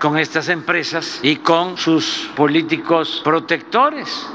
[0.00, 4.26] con estas empresas y con sus políticos protectores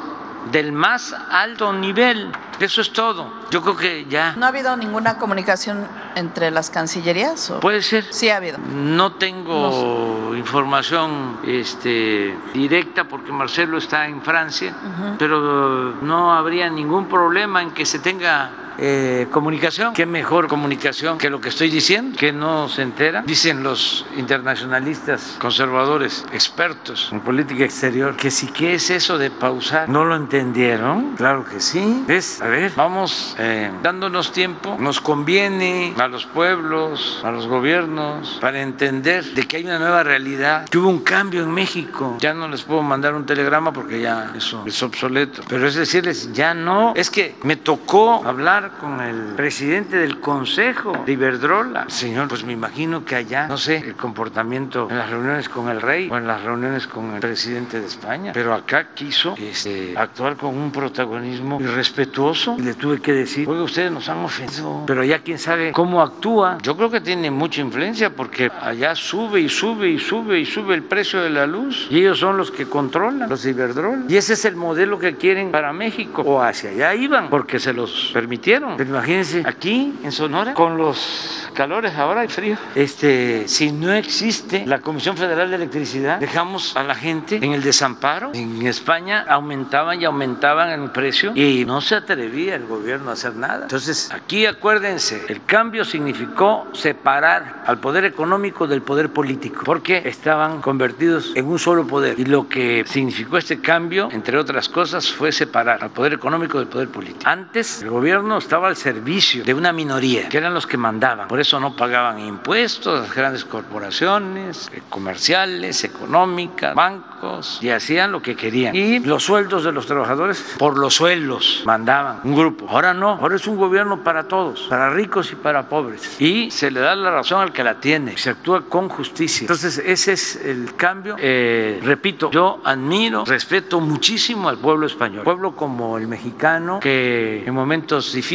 [0.52, 2.30] del más alto nivel.
[2.60, 3.32] Eso es todo.
[3.50, 7.50] Yo creo que ya ¿No ha habido ninguna comunicación entre las cancillerías?
[7.50, 8.06] o- puede ser.
[8.12, 8.58] Sí ha habido.
[8.60, 14.74] No tengo información este, directa porque Marcelo está en Francia,
[15.18, 19.94] pero no habría ningún problema en que se tenga eh, comunicación.
[19.94, 22.18] ¿Qué mejor comunicación que lo que estoy diciendo?
[22.18, 23.24] Que no se entera.
[23.26, 29.90] Dicen los internacionalistas conservadores, expertos en política exterior, que si qué es eso de pausar.
[29.90, 31.16] ¿No lo entendieron?
[31.16, 32.04] Claro que sí.
[32.08, 32.42] ¿Ves?
[32.42, 34.78] A ver, vamos eh, dándonos tiempo.
[34.80, 40.04] Nos conviene a los pueblos, a los gobiernos, para entender de que hay una nueva
[40.04, 42.18] realidad, que hubo un cambio en México.
[42.20, 45.42] Ya no les puedo mandar un telegrama porque ya eso es obsoleto.
[45.48, 46.94] Pero es decirles, ya no.
[46.96, 51.86] Es que me tocó hablar con el presidente del Consejo de Iberdrola.
[51.90, 55.82] Señor, pues me imagino que allá, no sé, el comportamiento en las reuniones con el
[55.82, 58.32] rey o en las reuniones con el presidente de España.
[58.34, 63.64] Pero acá quiso este, actuar con un protagonismo irrespetuoso y le tuve que decir, oiga,
[63.64, 66.58] ustedes nos han ofendido, pero ya quién sabe cómo actúa.
[66.62, 70.76] Yo creo que tiene mucha influencia porque allá sube y sube y sube y sube
[70.76, 74.06] el precio de la luz y ellos son los que controlan, los Iberdrola.
[74.08, 77.74] Y ese es el modelo que quieren para México o hacia allá iban porque se
[77.74, 78.53] los permitieron.
[78.54, 78.78] Dijeron.
[78.78, 84.66] Pero imagínense, aquí en Sonora, con los calores ahora hay frío, este, si no existe
[84.66, 88.32] la Comisión Federal de Electricidad, dejamos a la gente en el desamparo.
[88.34, 93.36] En España aumentaban y aumentaban el precio y no se atrevía el gobierno a hacer
[93.36, 93.64] nada.
[93.64, 100.62] Entonces, aquí acuérdense, el cambio significó separar al poder económico del poder político, porque estaban
[100.62, 102.20] convertidos en un solo poder.
[102.20, 106.68] Y lo que significó este cambio, entre otras cosas, fue separar al poder económico del
[106.68, 107.22] poder político.
[107.26, 111.28] Antes, el gobierno estaba al servicio de una minoría, que eran los que mandaban.
[111.28, 118.22] Por eso no pagaban impuestos las grandes corporaciones eh, comerciales, económicas, bancos, y hacían lo
[118.22, 118.76] que querían.
[118.76, 122.68] Y los sueldos de los trabajadores, por los sueldos, mandaban un grupo.
[122.70, 126.20] Ahora no, ahora es un gobierno para todos, para ricos y para pobres.
[126.20, 129.42] Y se le da la razón al que la tiene, se actúa con justicia.
[129.44, 131.16] Entonces, ese es el cambio.
[131.18, 137.54] Eh, repito, yo admiro, respeto muchísimo al pueblo español, pueblo como el mexicano, que en
[137.54, 138.33] momentos difíciles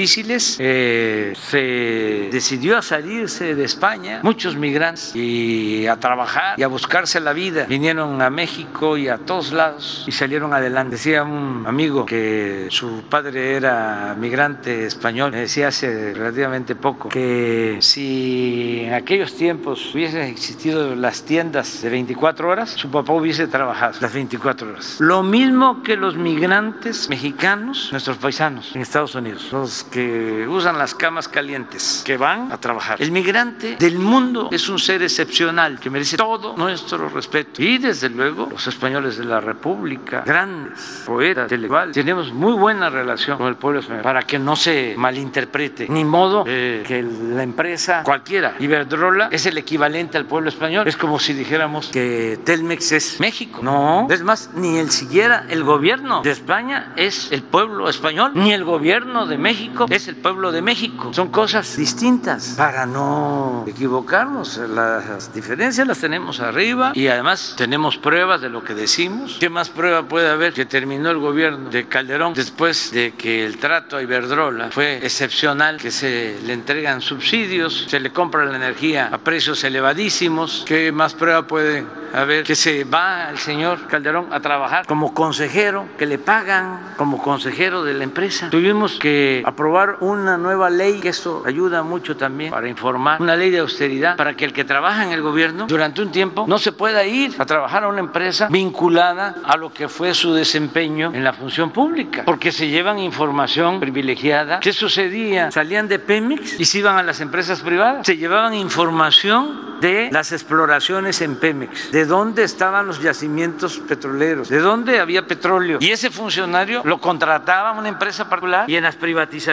[0.58, 7.20] eh, se decidió a salirse de España, muchos migrantes, y a trabajar y a buscarse
[7.20, 7.66] la vida.
[7.68, 10.96] Vinieron a México y a todos lados y salieron adelante.
[10.96, 17.78] Decía un amigo que su padre era migrante español, me decía hace relativamente poco que
[17.80, 23.94] si en aquellos tiempos hubiesen existido las tiendas de 24 horas, su papá hubiese trabajado
[24.00, 24.96] las 24 horas.
[25.00, 29.48] Lo mismo que los migrantes mexicanos, nuestros paisanos en Estados Unidos,
[29.90, 33.00] que usan las camas calientes, que van a trabajar.
[33.00, 37.62] El migrante del mundo es un ser excepcional que merece todo nuestro respeto.
[37.62, 43.38] Y desde luego los españoles de la República, grandes poetas, intelectuales, tenemos muy buena relación
[43.38, 45.86] con el pueblo español para que no se malinterprete.
[45.88, 50.86] Ni modo eh, que la empresa cualquiera, Iberdrola, es el equivalente al pueblo español.
[50.86, 53.60] Es como si dijéramos que Telmex es México.
[53.62, 58.52] No, es más, ni el siquiera el gobierno de España es el pueblo español, ni
[58.52, 61.12] el gobierno de México es el pueblo de México.
[61.12, 64.58] Son cosas distintas para no equivocarnos.
[64.58, 69.36] Las diferencias las tenemos arriba y además tenemos pruebas de lo que decimos.
[69.40, 73.58] ¿Qué más prueba puede haber que terminó el gobierno de Calderón después de que el
[73.58, 79.08] trato a Iberdrola fue excepcional, que se le entregan subsidios, se le compra la energía
[79.12, 80.64] a precios elevadísimos?
[80.66, 85.86] ¿Qué más prueba puede haber que se va el señor Calderón a trabajar como consejero,
[85.98, 88.50] que le pagan como consejero de la empresa?
[88.50, 89.67] Tuvimos que aprobar
[90.00, 94.34] una nueva ley, que eso ayuda mucho también para informar, una ley de austeridad para
[94.34, 97.44] que el que trabaja en el gobierno durante un tiempo no se pueda ir a
[97.44, 102.22] trabajar a una empresa vinculada a lo que fue su desempeño en la función pública,
[102.24, 104.60] porque se llevan información privilegiada.
[104.60, 105.50] ¿Qué sucedía?
[105.50, 110.32] Salían de Pemex y se iban a las empresas privadas, se llevaban información de las
[110.32, 115.78] exploraciones en Pemex, de dónde estaban los yacimientos petroleros, de dónde había petróleo.
[115.80, 118.38] Y ese funcionario lo contrataba una empresa particular
[118.68, 119.47] y en las privatizaciones,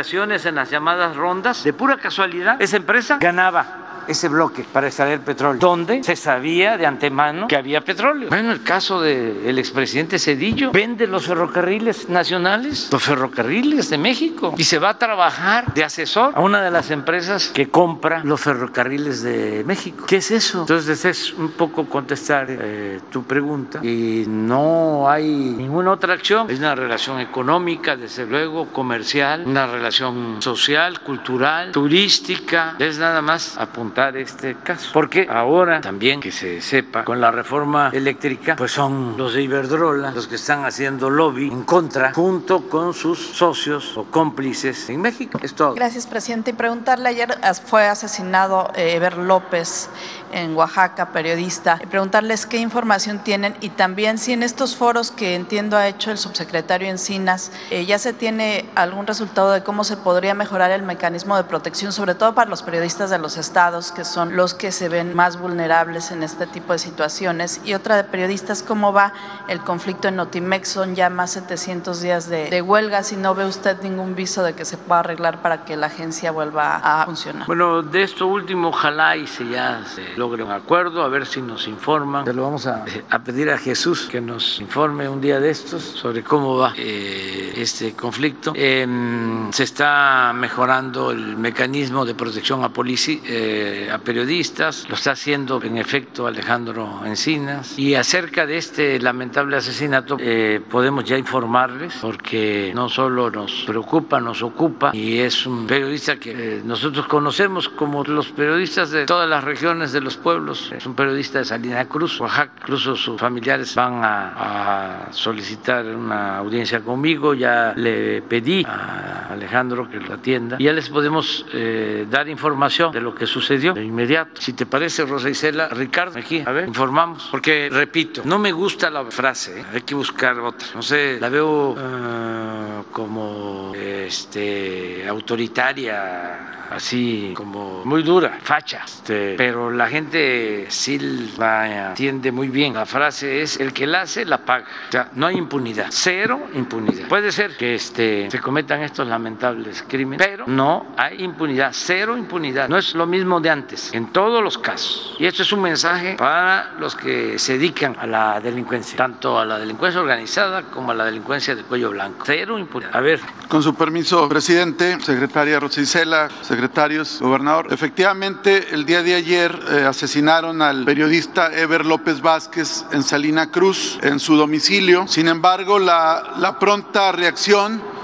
[0.45, 5.59] en las llamadas rondas, de pura casualidad, esa empresa ganaba ese bloque para extraer petróleo,
[5.59, 8.29] donde se sabía de antemano que había petróleo.
[8.29, 14.63] Bueno, el caso del expresidente Cedillo vende los ferrocarriles nacionales, los ferrocarriles de México, y
[14.63, 19.23] se va a trabajar de asesor a una de las empresas que compra los ferrocarriles
[19.23, 20.05] de México.
[20.07, 20.61] ¿Qué es eso?
[20.61, 26.49] Entonces es un poco contestar eh, tu pregunta y no hay ninguna otra acción.
[26.49, 32.75] Es una relación económica, desde luego, comercial, una relación social, cultural, turística.
[32.79, 34.89] Es nada más apuntar este caso.
[34.93, 40.11] Porque ahora también que se sepa, con la reforma eléctrica, pues son los de Iberdrola
[40.11, 45.39] los que están haciendo lobby en contra, junto con sus socios o cómplices en México.
[45.41, 45.73] Es todo.
[45.73, 46.51] Gracias, presidente.
[46.51, 49.89] Y preguntarle, ayer fue asesinado eh, Eber López
[50.35, 55.77] en Oaxaca, periodista, preguntarles qué información tienen y también si en estos foros que entiendo
[55.77, 60.33] ha hecho el subsecretario Encinas, eh, ya se tiene algún resultado de cómo se podría
[60.33, 64.35] mejorar el mecanismo de protección, sobre todo para los periodistas de los estados que son
[64.35, 67.61] los que se ven más vulnerables en este tipo de situaciones.
[67.63, 69.13] Y otra de periodistas, ¿cómo va
[69.47, 70.67] el conflicto en Notimex?
[70.69, 73.03] Son ya más 700 días de, huelga.
[73.03, 76.31] Si no ve usted ningún viso de que se pueda arreglar para que la agencia
[76.31, 77.47] vuelva a funcionar.
[77.47, 81.39] Bueno, de esto último, ojalá y se ya se logre un acuerdo, a ver si
[81.39, 82.25] nos informan.
[82.25, 82.83] lo vamos a,
[83.23, 87.93] pedir a Jesús que nos informe un día de estos sobre cómo va eh, este
[87.93, 88.53] conflicto.
[88.55, 92.71] Em, se está mejorando el mecanismo de protección a.
[92.85, 97.77] Eh, eh, a periodistas, lo está haciendo en efecto Alejandro Encinas.
[97.77, 104.19] Y acerca de este lamentable asesinato eh, podemos ya informarles porque no solo nos preocupa,
[104.19, 109.43] nos ocupa y es un periodista que nosotros conocemos como los periodistas de todas las
[109.43, 110.71] regiones de los pueblos.
[110.71, 112.51] Es un periodista de Salina Cruz, Oaxaca.
[112.61, 117.33] Incluso sus familiares van a, a solicitar una audiencia conmigo.
[117.33, 123.01] Ya le pedí a Alejandro que lo atienda ya les podemos eh, dar información de
[123.01, 124.41] lo que sucedió de inmediato.
[124.41, 127.27] Si te parece, Rosa Isela, Ricardo, aquí, a ver, informamos.
[127.31, 129.65] Porque, repito, no me gusta la frase, ¿eh?
[129.73, 130.67] hay que buscar otra.
[130.73, 138.81] No sé, la veo uh, como este, autoritaria así como muy dura, facha.
[138.85, 140.99] Este, pero la gente sí
[141.37, 142.73] la entiende muy bien.
[142.73, 144.65] La frase es, el que la hace, la paga.
[144.89, 147.07] O sea, no hay impunidad, cero impunidad.
[147.07, 152.69] Puede ser que este, se cometan estos lamentables crímenes, pero no hay impunidad, cero impunidad.
[152.69, 155.15] No es lo mismo de antes, en todos los casos.
[155.17, 159.45] Y esto es un mensaje para los que se dedican a la delincuencia, tanto a
[159.45, 162.23] la delincuencia organizada como a la delincuencia de cuello blanco.
[162.25, 162.95] Cero impunidad.
[162.95, 163.19] A ver.
[163.47, 167.67] Con su permiso, presidente, secretaria Rosicela, secretarios, gobernador.
[167.71, 173.97] Efectivamente, el día de ayer eh, asesinaron al periodista Ever López Vázquez en Salina Cruz,
[174.03, 175.07] en su domicilio.
[175.07, 177.94] Sin embargo, la, la pronta reacción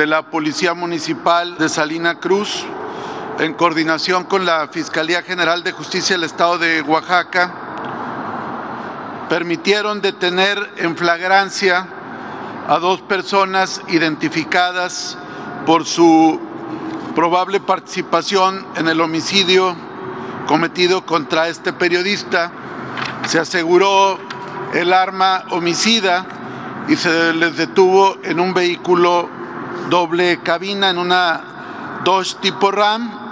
[0.00, 2.64] de la Policía Municipal de Salina Cruz,
[3.38, 7.52] en coordinación con la Fiscalía General de Justicia del Estado de Oaxaca,
[9.28, 11.86] permitieron detener en flagrancia
[12.66, 15.18] a dos personas identificadas
[15.66, 16.40] por su
[17.14, 19.76] probable participación en el homicidio
[20.46, 22.50] cometido contra este periodista.
[23.26, 24.18] Se aseguró
[24.72, 26.24] el arma homicida
[26.88, 29.39] y se les detuvo en un vehículo
[29.88, 31.40] doble cabina, en una
[32.04, 33.29] Dodge tipo Ram.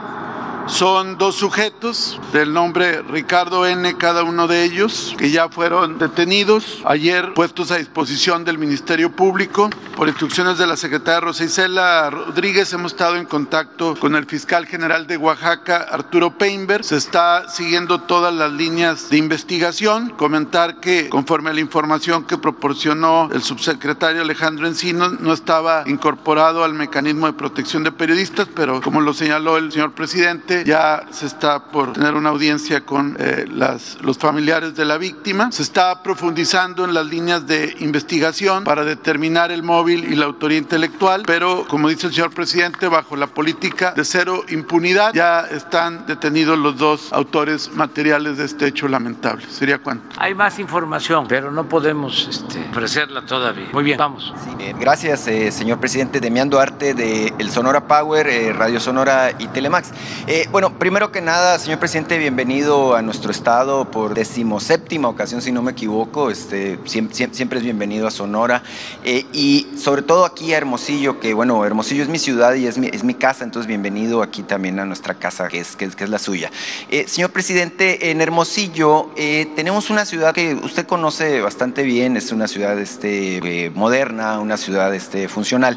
[0.68, 6.82] Son dos sujetos del nombre Ricardo N, cada uno de ellos, que ya fueron detenidos,
[6.84, 9.70] ayer puestos a disposición del Ministerio Público.
[9.96, 14.66] Por instrucciones de la secretaria Rosa Isela Rodríguez, hemos estado en contacto con el fiscal
[14.66, 16.84] general de Oaxaca, Arturo Peinberg.
[16.84, 20.10] Se está siguiendo todas las líneas de investigación.
[20.10, 26.62] Comentar que, conforme a la información que proporcionó el subsecretario Alejandro Encino, no estaba incorporado
[26.62, 31.26] al mecanismo de protección de periodistas, pero como lo señaló el señor presidente, ya se
[31.26, 35.50] está por tener una audiencia con eh, las, los familiares de la víctima.
[35.52, 40.58] Se está profundizando en las líneas de investigación para determinar el móvil y la autoría
[40.58, 46.06] intelectual, pero como dice el señor presidente, bajo la política de cero impunidad, ya están
[46.06, 49.46] detenidos los dos autores materiales de este hecho lamentable.
[49.50, 50.04] ¿Sería cuánto?
[50.18, 53.68] Hay más información, pero no podemos este, ofrecerla todavía.
[53.72, 54.32] Muy bien, vamos.
[54.44, 56.20] Sí, eh, gracias, eh, señor presidente.
[56.20, 59.90] Demián Duarte de El Sonora Power, eh, Radio Sonora y Telemax.
[60.26, 65.52] Eh, bueno, primero que nada, señor presidente, bienvenido a nuestro estado por decimoséptima ocasión, si
[65.52, 66.30] no me equivoco.
[66.30, 68.62] Este, siempre, es bienvenido a Sonora.
[69.04, 72.78] Eh, y sobre todo aquí a Hermosillo, que bueno, Hermosillo es mi ciudad y es
[72.78, 76.04] mi, es mi casa, entonces bienvenido aquí también a nuestra casa, que es, que que
[76.04, 76.50] es la suya.
[76.90, 82.32] Eh, señor presidente, en Hermosillo eh, tenemos una ciudad que usted conoce bastante bien, es
[82.32, 85.76] una ciudad este, moderna, una ciudad este, funcional.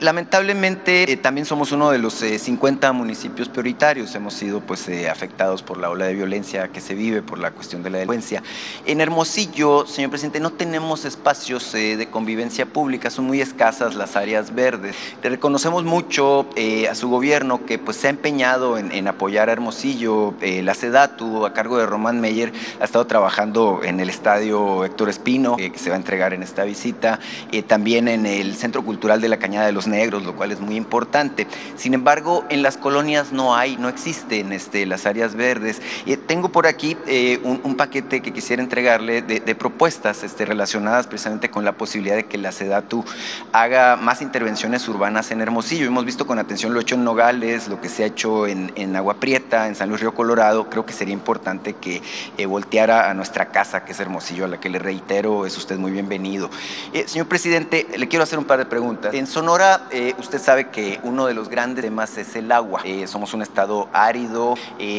[0.00, 5.88] lamentablemente, también somos uno de los 50 municipios prioritarios, hemos sido pues afectados por la
[5.88, 8.42] ola de violencia que se vive, por la cuestión de la delincuencia.
[8.86, 14.16] En Hermosillo, señor presidente, no tenemos espacios eh, de convivencia pública, son muy escasas las
[14.16, 14.96] áreas verdes.
[15.22, 19.52] Le reconocemos mucho eh, a su gobierno que pues se ha empeñado en, apoyar a
[19.52, 20.34] Hermosillo.
[20.40, 25.08] Eh, la SEDATU, a cargo de Román Meyer, ha estado trabajando en el estadio Héctor
[25.08, 27.20] Espino, que se va a entregar en esta visita,
[27.68, 30.76] también en el Centro Cultural de la Cañada de los Negros, lo cual es muy
[30.76, 31.46] importante.
[31.76, 35.80] Sin embargo, en las colonias no hay, no existen este, las áreas verdes.
[36.06, 41.50] Y tengo por aquí eh, un, paquete que quisiera entregarle de, propuestas este, relacionadas precisamente
[41.50, 43.04] con la posibilidad de que la SEDATU
[43.52, 45.86] haga más intervenciones urbanas en Hermosillo.
[45.86, 49.14] Hemos visto con atención lo hecho en Nogales, lo que se ha hecho en, Agua
[49.14, 50.68] Prieta, en San Luis Río Colorado.
[50.70, 52.02] Creo que sería importante que
[52.36, 55.78] eh, volteara a nuestra casa, que es Hermosillo, a la que le reitero, es usted
[55.78, 56.50] muy bienvenido.
[56.92, 59.14] Eh, señor presidente, le quiero hacer un par de preguntas.
[59.14, 62.82] En Sonora, eh, usted sabe que uno de los grandes temas es el agua.
[63.06, 64.54] somos un estado árido,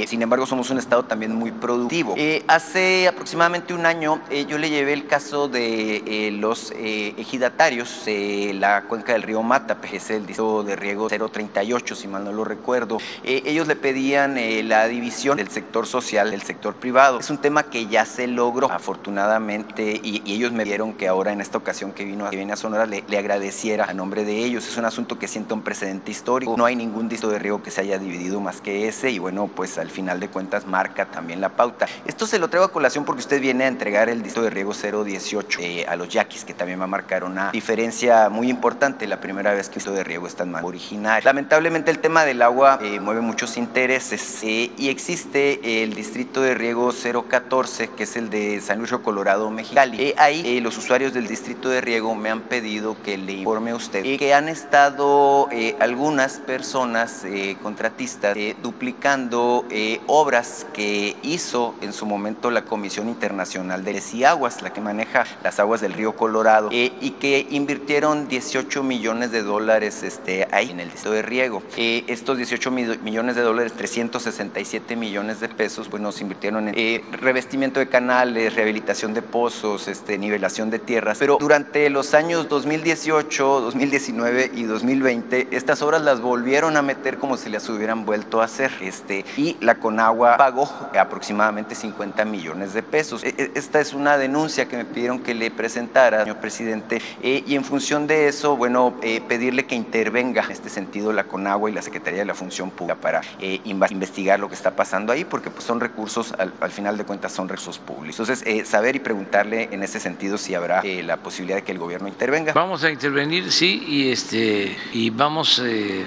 [0.08, 2.16] sin embargo, somos un estado también muy productivo.
[2.48, 9.24] hace aproximadamente un año yo le llevé el caso de los ejidatarios, la cuenca del
[9.24, 12.98] río Mata, es el distrito de riego 038, si mal no lo recuerdo.
[13.24, 14.38] ellos le pedían
[14.68, 17.20] la división del sector social del sector privado.
[17.20, 21.32] Es un tema que ya se logró, afortunadamente, y, y ellos me dieron que ahora
[21.32, 24.38] en esta ocasión que vino, que viene a Sonora le, le, agradeciera a nombre de
[24.38, 24.68] ellos.
[24.68, 26.56] Es un asunto que sienta un precedente histórico.
[26.58, 29.50] No hay ningún distrito de riego que se haya dividido más que ese y bueno,
[29.54, 31.88] pues al final de cuentas marca también la pauta.
[32.06, 34.74] Esto se lo traigo a colación porque usted viene a entregar el distrito de riego
[34.74, 39.20] 018 eh, a los yaquis, que también va a marcar una diferencia muy importante la
[39.20, 41.22] primera vez que esto de riego está en mano original.
[41.24, 46.56] Lamentablemente el tema del agua eh, mueve muchos intereses eh, y existe el distrito de
[46.56, 50.14] riego 014, que es el de San Luis Río Colorado, Mexicali.
[50.18, 54.04] ahí los usuarios del distrito de riego me han pedido que le informe a usted
[54.18, 55.50] que han estado
[55.80, 57.24] algunas personas
[57.62, 59.66] contratistas duplicando
[60.08, 63.96] obras que hizo en su momento la Comisión Internacional de
[64.26, 69.32] Aguas, la que maneja las aguas del río Colorado, eh, y que invirtieron 18 millones
[69.32, 71.64] de dólares este, ahí en el distrito de riego.
[71.78, 77.04] Eh, estos 18 millones de dólares, 367 millones de pesos, pues nos invirtieron en eh,
[77.12, 83.62] revestimiento de canales, rehabilitación de pozos, este, nivelación de tierras, pero durante los años 2018,
[83.62, 88.72] 2019 y 2020, estas obras las volvieron a meter como si las hubieran vuelto hacer,
[88.82, 93.24] este, y la Conagua pagó aproximadamente 50 millones de pesos.
[93.24, 97.44] E, e, esta es una denuncia que me pidieron que le presentara, señor presidente, eh,
[97.46, 101.70] y en función de eso, bueno, eh, pedirle que intervenga en este sentido la CONAGUA
[101.70, 105.26] y la Secretaría de la Función Pública para eh, investigar lo que está pasando ahí,
[105.26, 108.20] porque pues, son recursos, al, final de cuentas, son recursos públicos.
[108.20, 112.08] Entonces, saber y preguntarle en ese sentido si habrá la posibilidad de que el gobierno
[112.08, 112.54] intervenga.
[112.54, 115.62] Vamos a intervenir, sí, y, este, y vamos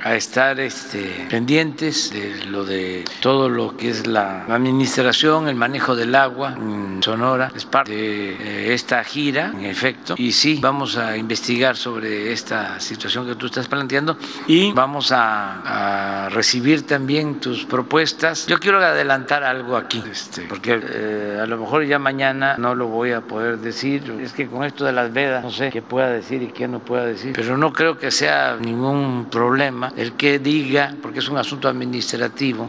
[0.04, 5.96] a estar este, pendientes de lo de todo lo que es la administración, el manejo
[5.96, 10.96] del agua en Sonora, es parte de eh, esta gira, en efecto, y sí, vamos
[10.96, 14.16] a investigar sobre esta situación que tú estás planteando
[14.46, 18.46] y vamos a, recibir también tus propuestas.
[18.46, 22.88] Yo quiero adelantar algo aquí, este, porque eh, a lo mejor ya mañana no lo
[22.88, 24.02] voy a poder decir.
[24.20, 26.80] Es que con esto de las vedas no sé qué pueda decir y qué no
[26.80, 31.38] pueda decir, pero no creo que sea ningún problema el que diga, porque es un
[31.38, 32.07] asunto administrativo,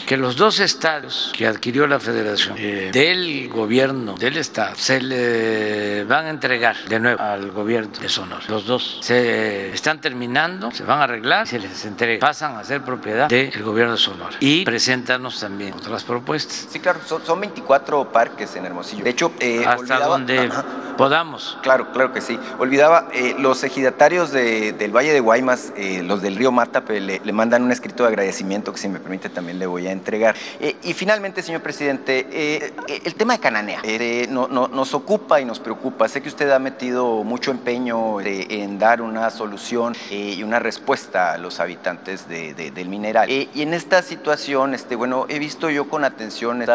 [0.05, 6.03] que los dos estados que adquirió la federación eh, del gobierno del estado se le
[6.03, 8.43] van a entregar de nuevo al gobierno de Sonora.
[8.49, 12.81] Los dos se están terminando, se van a arreglar, se les entrega, pasan a ser
[12.81, 14.35] propiedad del gobierno de Sonora.
[14.41, 16.67] Y preséntanos también otras propuestas.
[16.69, 19.05] Sí, claro, son, 24 parques en Hermosillo.
[19.05, 20.49] De hecho, eh, hasta donde
[20.97, 21.57] podamos.
[21.63, 22.37] Claro, claro que sí.
[22.57, 27.31] Olvidaba, eh, los ejidatarios del Valle de Guaymas, eh, los del río Mata, le, le,
[27.31, 30.35] mandan un escrito de agradecimiento que si me permite también le voy a entregar.
[30.83, 33.81] y finalmente, señor presidente, el tema de Cananea
[34.29, 36.07] no, no, nos ocupa y nos preocupa.
[36.07, 41.33] Sé que usted ha metido mucho empeño en dar una solución eh, y una respuesta
[41.33, 43.29] a los habitantes del mineral.
[43.29, 46.73] Eh, y en esta situación, este, bueno, he visto yo con atención este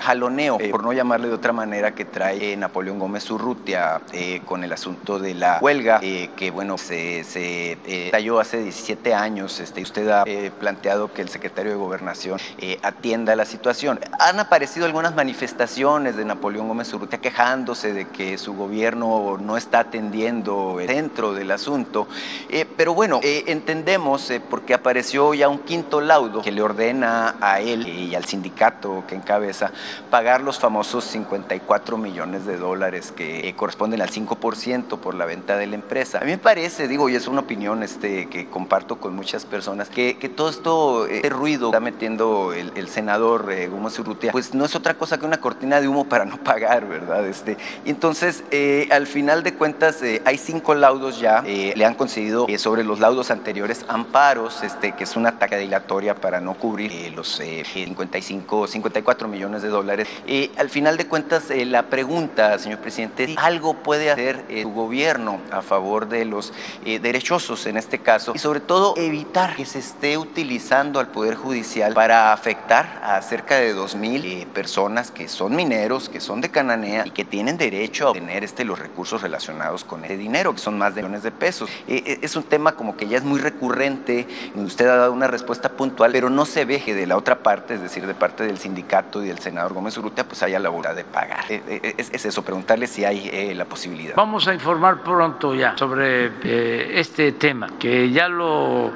[0.00, 4.00] jaloneo, eh, por no llamarle de otra manera, que trae Napoleón Gómez Urrutia
[4.44, 7.78] con el asunto de la huelga, que bueno, se, se
[8.10, 9.60] talló hace 17 años.
[9.60, 10.24] Este, usted ha
[10.58, 12.40] planteado que el secretario Gobernación
[12.82, 14.00] atienda la situación.
[14.18, 19.80] Han aparecido algunas manifestaciones de Napoleón Gómez Urrutia quejándose de que su gobierno no está
[19.80, 22.08] atendiendo el centro del asunto.
[22.48, 27.36] Eh, pero bueno, eh, entendemos, eh, porque apareció ya un quinto laudo que le ordena
[27.40, 29.70] a él y al sindicato que encabeza
[30.10, 35.66] pagar los famosos 54 millones de dólares que corresponden al 5% por la venta de
[35.66, 36.18] la empresa.
[36.18, 39.88] A mí me parece, digo, y es una opinión este, que comparto con muchas personas,
[39.88, 44.74] que, que todo esto, este ruido está metiendo el, senador Gómez Urrutia, pues no es
[44.74, 47.26] otra cosa que una cortina de humo para no pagar, ¿verdad?
[47.26, 48.44] Este, entonces,
[48.90, 52.84] al final de cuentas, eh, hay cinco laudos ya, eh, le han concedido eh, sobre
[52.84, 58.66] los laudos anteriores amparos, este, que es una ataque dilatoria para no cubrir los 55,
[58.66, 60.08] 54 millones de dólares.
[60.56, 66.08] al final de cuentas, la pregunta, señor presidente, algo puede hacer su gobierno a favor
[66.08, 66.52] de los
[66.84, 71.55] derechosos en este caso y sobre todo evitar que se esté utilizando al Poder Judicial
[71.94, 77.10] para afectar a cerca de 2.000 personas que son mineros, que son de Cananea y
[77.10, 80.94] que tienen derecho a obtener este, los recursos relacionados con ese dinero, que son más
[80.94, 81.70] de millones de pesos.
[81.88, 85.28] Eh, eh, es un tema como que ya es muy recurrente, usted ha dado una
[85.28, 88.44] respuesta puntual, pero no se ve que de la otra parte, es decir, de parte
[88.44, 91.44] del sindicato y del senador Gómez Urrutia, pues haya la voluntad de pagar.
[91.48, 94.14] Eh, es, eso, preguntarle si hay la posibilidad.
[94.16, 98.92] Vamos a informar pronto ya sobre este tema, que ya lo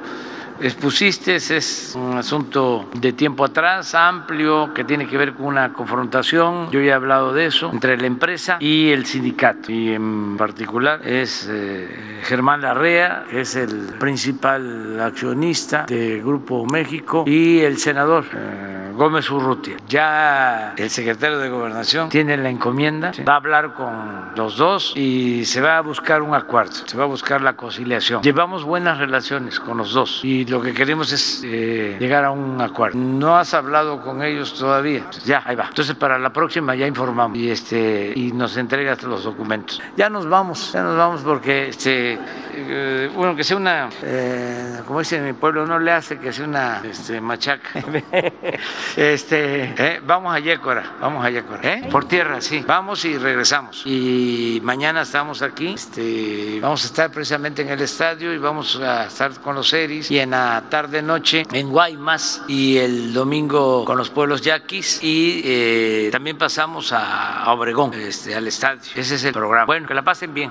[0.61, 6.69] expusiste es un asunto de tiempo atrás, amplio, que tiene que ver con una confrontación.
[6.71, 9.71] Yo ya he hablado de eso entre la empresa y el sindicato.
[9.71, 17.23] Y en particular es eh, Germán Larrea, que es el principal accionista de Grupo México,
[17.27, 19.77] y el senador eh, Gómez Urrutia.
[19.87, 25.45] Ya el secretario de Gobernación tiene la encomienda, va a hablar con los dos y
[25.45, 28.21] se va a buscar un acuerdo, se va a buscar la conciliación.
[28.21, 32.59] Llevamos buenas relaciones con los dos y lo que queremos es eh, llegar a un
[32.59, 32.99] acuerdo.
[32.99, 35.05] No has hablado con ellos todavía.
[35.23, 35.67] Ya, ahí va.
[35.69, 39.81] Entonces para la próxima ya informamos y este y nos entregas los documentos.
[39.95, 42.19] Ya nos vamos, ya nos vamos porque este
[42.53, 46.33] eh, bueno que sea una eh, como dice en mi pueblo no le hace que
[46.33, 47.69] sea una este, machaca.
[48.97, 52.61] este vamos a Yécora, vamos a Yécora, por tierra, sí.
[52.67, 53.83] Vamos y regresamos.
[53.85, 59.05] Y mañana estamos aquí, este, vamos a estar precisamente en el estadio y vamos a
[59.05, 63.97] estar con los Eris y en la tarde noche en Guaymas y el domingo con
[63.97, 68.81] los pueblos yaquis y eh, también pasamos a Obregón, este, al estadio.
[68.95, 69.65] Ese es el programa.
[69.65, 70.49] Bueno, que la pasen bien.